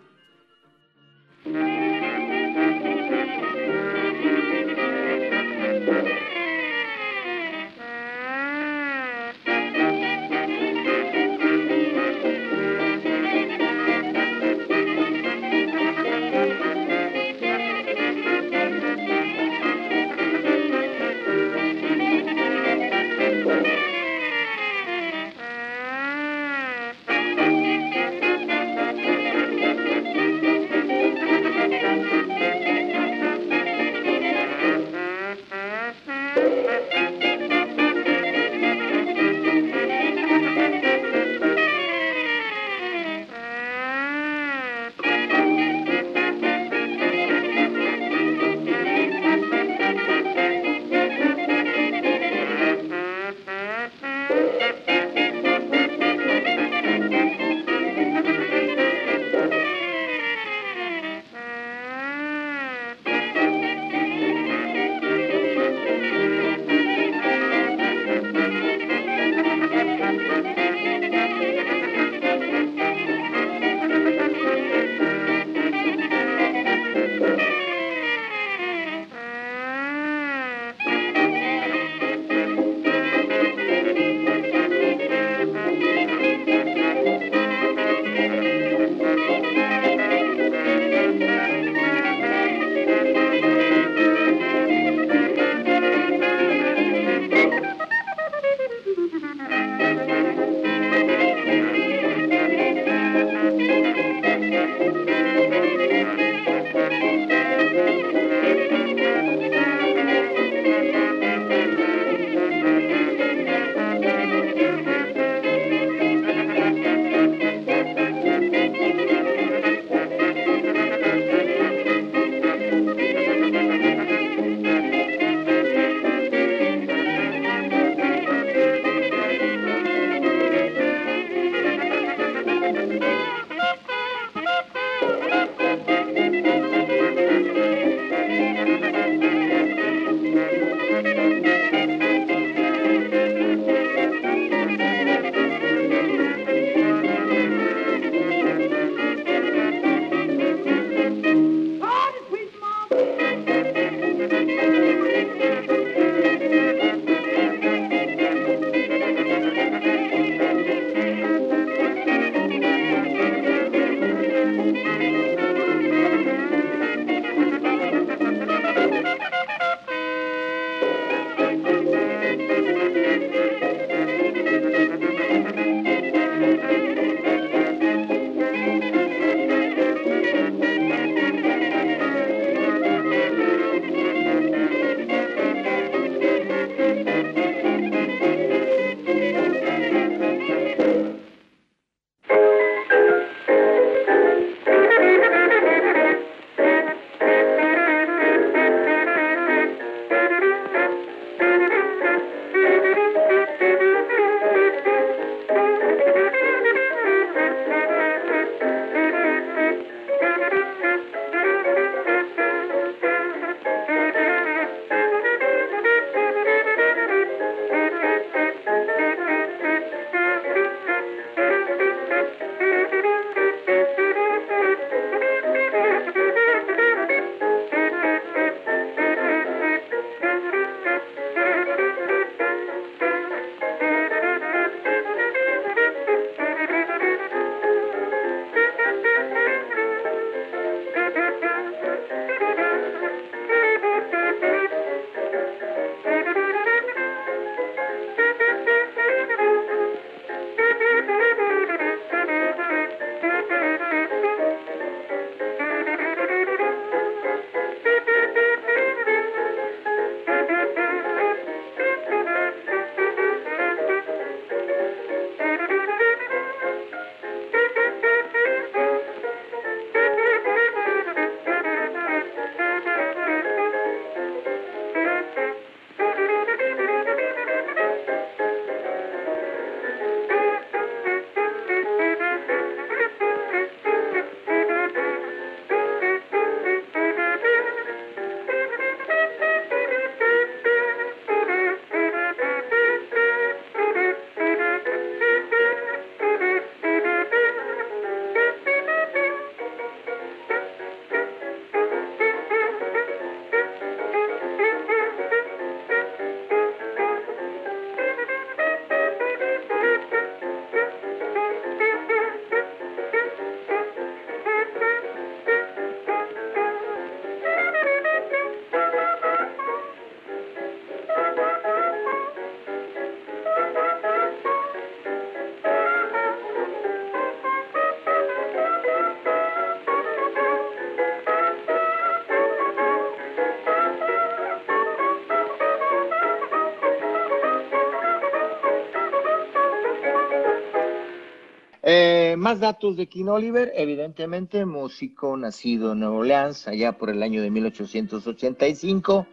Más 342.45 342.59
datos 342.59 342.95
de 342.95 343.07
King 343.07 343.25
Oliver, 343.25 343.73
evidentemente, 343.75 344.65
músico 344.65 345.35
nacido 345.35 345.93
en 345.93 346.01
Nueva 346.01 346.17
Orleans, 346.17 346.67
allá 346.67 346.91
por 346.91 347.09
el 347.09 347.23
año 347.23 347.41
de 347.41 347.49
1885. 347.49 349.25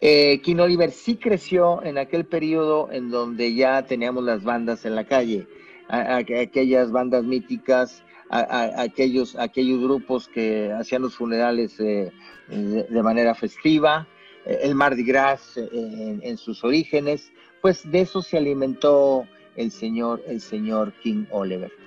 Eh, 0.00 0.40
King 0.44 0.58
Oliver 0.58 0.92
sí 0.92 1.16
creció 1.16 1.82
en 1.82 1.98
aquel 1.98 2.24
periodo 2.24 2.88
en 2.92 3.10
donde 3.10 3.52
ya 3.52 3.84
teníamos 3.84 4.22
las 4.22 4.44
bandas 4.44 4.84
en 4.84 4.94
la 4.94 5.02
calle, 5.02 5.48
aquellas 5.88 6.92
bandas 6.92 7.24
míticas, 7.24 8.04
aquellos, 8.28 9.34
aquellos 9.34 9.80
grupos 9.80 10.28
que 10.28 10.70
hacían 10.70 11.02
los 11.02 11.16
funerales 11.16 11.80
eh, 11.80 12.12
de, 12.46 13.02
manera 13.02 13.34
festiva, 13.34 14.06
el 14.46 14.76
Mardi 14.76 15.02
Gras 15.02 15.56
en, 15.56 16.36
sus 16.36 16.62
orígenes, 16.62 17.32
pues 17.60 17.90
de 17.90 18.02
eso 18.02 18.22
se 18.22 18.36
alimentó 18.36 19.26
el 19.56 19.72
señor, 19.72 20.22
el 20.28 20.40
señor 20.40 20.92
King 21.02 21.24
Oliver. 21.32 21.81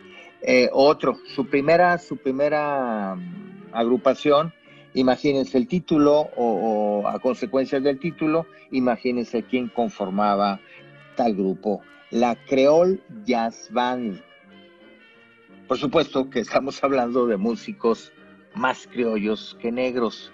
Eh, 0.48 0.70
otro, 0.72 1.18
su 1.34 1.48
primera, 1.48 1.98
su 1.98 2.18
primera 2.18 3.16
mm, 3.16 3.74
agrupación, 3.74 4.54
imagínense 4.94 5.58
el 5.58 5.68
título 5.68 6.30
o, 6.36 7.08
a 7.08 7.18
consecuencias 7.18 7.82
del 7.82 7.98
título, 7.98 8.46
imagínense 8.70 9.42
quién 9.42 9.70
conformaba 9.70 10.60
tal 11.16 11.34
grupo, 11.34 11.82
la 12.12 12.36
Creole 12.46 13.00
Jazz 13.26 13.70
Band. 13.72 14.22
Por 15.68 15.80
supuesto 15.80 16.30
que 16.30 16.42
estamos 16.42 16.84
hablando 16.84 17.26
de 17.26 17.38
músicos 17.38 18.14
más 18.54 18.86
criollos 18.86 19.58
que 19.60 19.72
negros. 19.72 20.32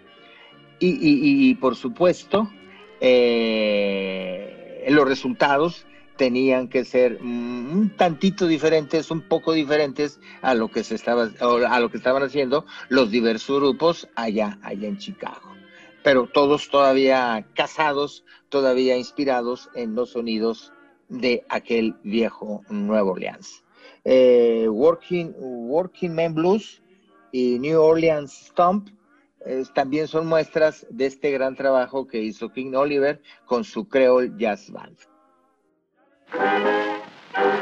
Y, 0.83 1.55
por 1.55 1.77
supuesto, 1.77 2.51
eh, 2.99 4.83
los 4.89 5.07
resultados 5.07 5.85
tenían 6.17 6.67
que 6.67 6.85
ser 6.85 7.19
un 7.21 7.93
tantito 7.97 8.47
diferentes, 8.47 9.11
un 9.11 9.21
poco 9.21 9.53
diferentes 9.53 10.19
a 10.41 10.53
lo 10.53 10.69
que 10.69 10.83
se 10.83 10.95
estaba 10.95 11.29
a 11.39 11.79
lo 11.79 11.89
que 11.89 11.97
estaban 11.97 12.23
haciendo 12.23 12.65
los 12.89 13.11
diversos 13.11 13.59
grupos 13.59 14.07
allá 14.15 14.59
allá 14.61 14.87
en 14.87 14.97
Chicago. 14.97 15.55
Pero 16.03 16.27
todos 16.27 16.69
todavía 16.69 17.45
casados, 17.55 18.23
todavía 18.49 18.97
inspirados 18.97 19.69
en 19.75 19.95
los 19.95 20.11
sonidos 20.11 20.73
de 21.09 21.45
aquel 21.49 21.95
viejo 22.03 22.63
Nueva 22.69 23.11
Orleans. 23.11 23.63
Eh, 24.03 24.67
Working, 24.67 25.35
Working 25.37 26.15
Man 26.15 26.33
Blues 26.33 26.81
y 27.31 27.59
New 27.59 27.79
Orleans 27.79 28.31
Stomp 28.47 28.89
también 29.73 30.07
son 30.07 30.27
muestras 30.27 30.85
de 30.89 31.07
este 31.07 31.31
gran 31.31 31.55
trabajo 31.55 32.05
que 32.07 32.21
hizo 32.21 32.49
King 32.49 32.73
Oliver 32.73 33.21
con 33.45 33.63
su 33.63 33.87
Creole 33.87 34.31
Jazz 34.37 34.69
Band. 34.71 34.97
Música 36.33 37.60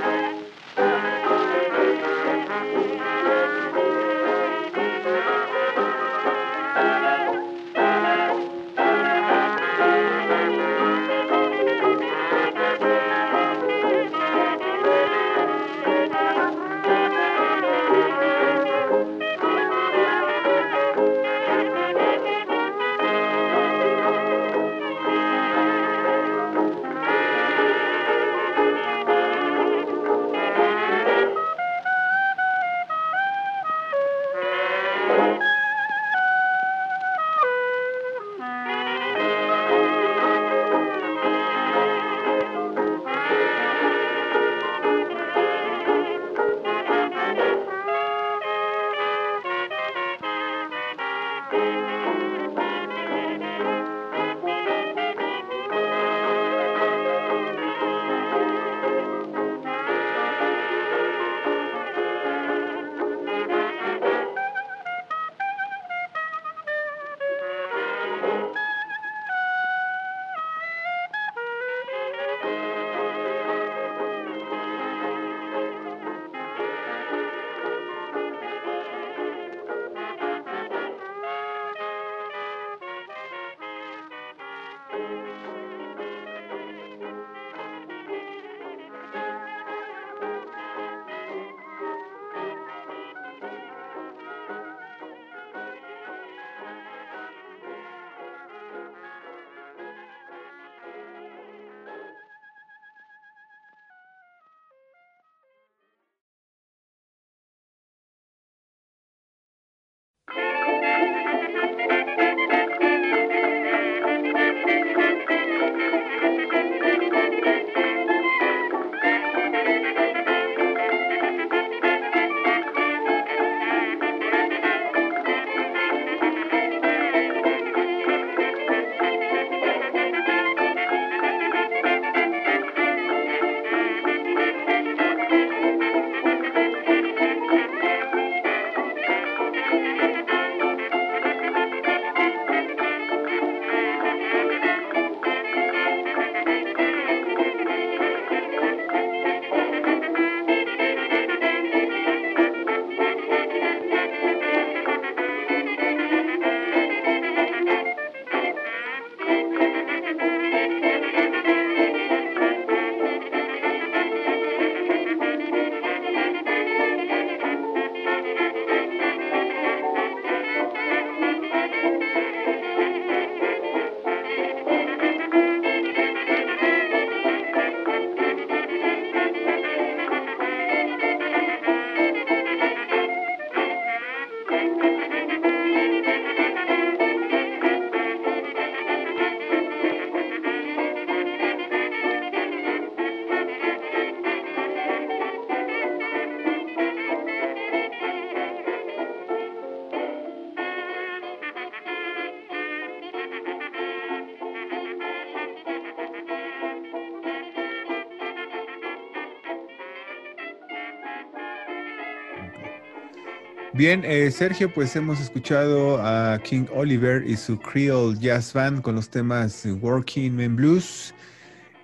Bien, 213.79 214.03
eh, 214.03 214.29
Sergio, 214.29 214.69
pues 214.73 214.93
hemos 214.97 215.21
escuchado 215.21 215.99
a 216.01 216.37
King 216.43 216.65
Oliver 216.75 217.23
y 217.25 217.37
su 217.37 217.57
Creole 217.57 218.17
Jazz 218.19 218.51
Band 218.51 218.81
con 218.81 218.95
los 218.95 219.09
temas 219.09 219.65
Working 219.79 220.35
Men 220.35 220.57
Blues 220.57 221.15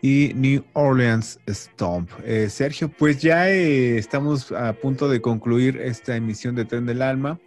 y 0.02 0.34
New 0.36 0.62
Orleans 0.74 1.39
Stomp. 1.48 2.12
Eh, 2.26 2.50
Sergio, 2.50 2.89
pues 2.89 3.22
ya 3.22 3.50
eh, 3.50 3.98
estamos 3.98 4.52
a 4.52 4.74
punto 4.74 5.08
de 5.08 5.22
concluir 5.22 5.78
esta 5.78 6.18
emisión 6.18 6.54
de 6.56 6.66
Tren 6.66 6.86
del 6.86 7.02
Alma, 7.02 7.39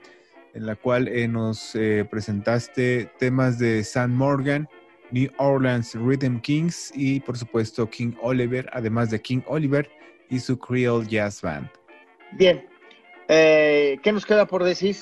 en 0.54 0.64
la 0.64 0.76
cual 0.76 1.10
nos 1.30 1.76
presentaste 2.10 3.12
temas 3.18 3.58
de 3.58 3.84
San 3.84 4.14
Morgan, 4.14 4.66
New 5.10 5.30
Orleans 5.36 5.94
Rhythm 5.94 6.40
Kings 6.40 6.90
y 6.94 7.20
por 7.20 7.36
supuesto 7.36 7.90
King 7.90 8.12
Oliver, 8.22 8.66
además 8.72 9.10
de 9.10 9.20
King 9.20 9.42
Oliver 9.46 9.90
y 10.30 10.40
su 10.40 10.58
Creole 10.58 11.06
Jazz 11.06 11.42
Band. 11.42 11.68
Bien, 12.32 12.64
eh, 13.28 13.98
¿Qué 14.02 14.12
nos 14.12 14.24
queda 14.24 14.46
por 14.46 14.64
decir? 14.64 14.96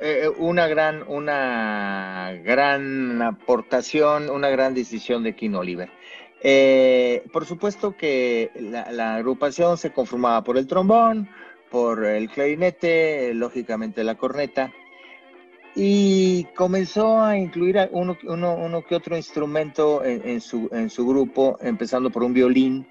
Eh, 0.00 0.28
una 0.38 0.66
gran, 0.68 1.04
una 1.06 2.32
gran 2.42 3.20
aportación, 3.20 4.30
una 4.30 4.48
gran 4.48 4.72
decisión 4.74 5.22
de 5.22 5.34
King 5.34 5.54
Oliver. 5.54 5.90
Eh, 6.40 7.24
por 7.32 7.44
supuesto 7.44 7.96
que 7.96 8.50
la, 8.54 9.16
agrupación 9.16 9.76
se 9.76 9.92
conformaba 9.92 10.42
por 10.44 10.56
el 10.56 10.66
trombón, 10.66 11.28
por 11.70 12.04
el 12.04 12.30
clarinete, 12.30 13.34
lógicamente 13.34 14.04
la 14.04 14.14
corneta, 14.14 14.72
y 15.74 16.44
comenzó 16.56 17.22
a 17.22 17.36
incluir 17.36 17.88
uno, 17.90 18.16
que 18.88 18.94
otro 18.94 19.16
instrumento 19.16 20.02
en 20.04 20.40
su 20.40 21.06
grupo, 21.06 21.58
empezando 21.60 22.10
por 22.10 22.22
un 22.22 22.32
violín. 22.32 22.86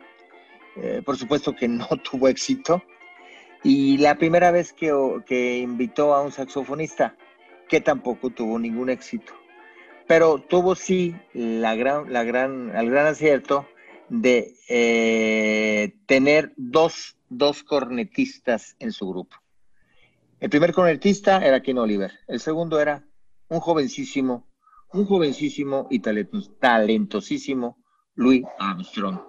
por 1.06 1.18
supuesto 1.18 1.56
que 1.56 1.68
no 1.68 1.88
tuvo 2.12 2.28
éxito, 2.28 2.84
y 3.68 3.98
la 3.98 4.18
primera 4.18 4.50
vez 4.52 4.72
que, 4.72 5.58
invitó 5.58 6.16
a 6.16 6.22
un 6.22 6.32
saxofonista, 6.32 7.18
que 7.68 7.82
tampoco 7.82 8.30
tuvo 8.30 8.58
ningún 8.58 8.90
éxito, 8.90 9.34
pero 10.08 10.40
tuvo 10.40 10.74
sí 10.74 11.14
la 11.34 11.76
gran, 11.76 12.14
la 12.14 12.24
gran, 12.24 12.74
el 12.74 12.90
gran 12.90 13.08
acierto 13.08 13.68
de 14.08 14.56
eh, 14.70 15.98
tener 16.06 16.54
dos, 16.56 17.18
dos 17.28 17.64
cornetistas 17.64 18.78
en 18.80 18.94
su 18.94 19.10
grupo. 19.10 19.36
El 20.40 20.50
primer 20.50 20.72
cornetista 20.72 21.46
era 21.46 21.62
Ken 21.62 21.78
Oliver, 21.78 22.14
el 22.30 22.40
segundo 22.40 22.80
era 22.80 23.06
un 23.50 23.60
jovencísimo, 23.60 24.48
un 24.94 25.06
jovencísimo 25.06 25.90
y 25.92 26.00
talentosísimo 26.00 27.84
Louis 28.16 28.46
Armstrong. 28.60 29.20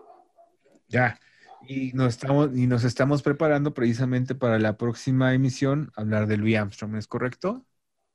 Ya, 0.87 1.19
y 1.67 1.93
nos 1.93 2.09
estamos, 2.09 2.51
y 2.55 2.67
nos 2.67 2.85
estamos 2.85 3.23
preparando 3.23 3.75
precisamente 3.75 4.35
para 4.35 4.59
la 4.59 4.77
próxima 4.77 5.35
emisión, 5.35 5.93
hablar 5.97 6.27
de 6.27 6.37
Louis 6.37 6.57
Armstrong, 6.57 6.97
¿es 6.97 7.07
correcto? 7.07 7.65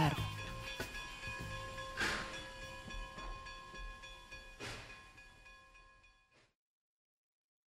Llevar 0.00 0.29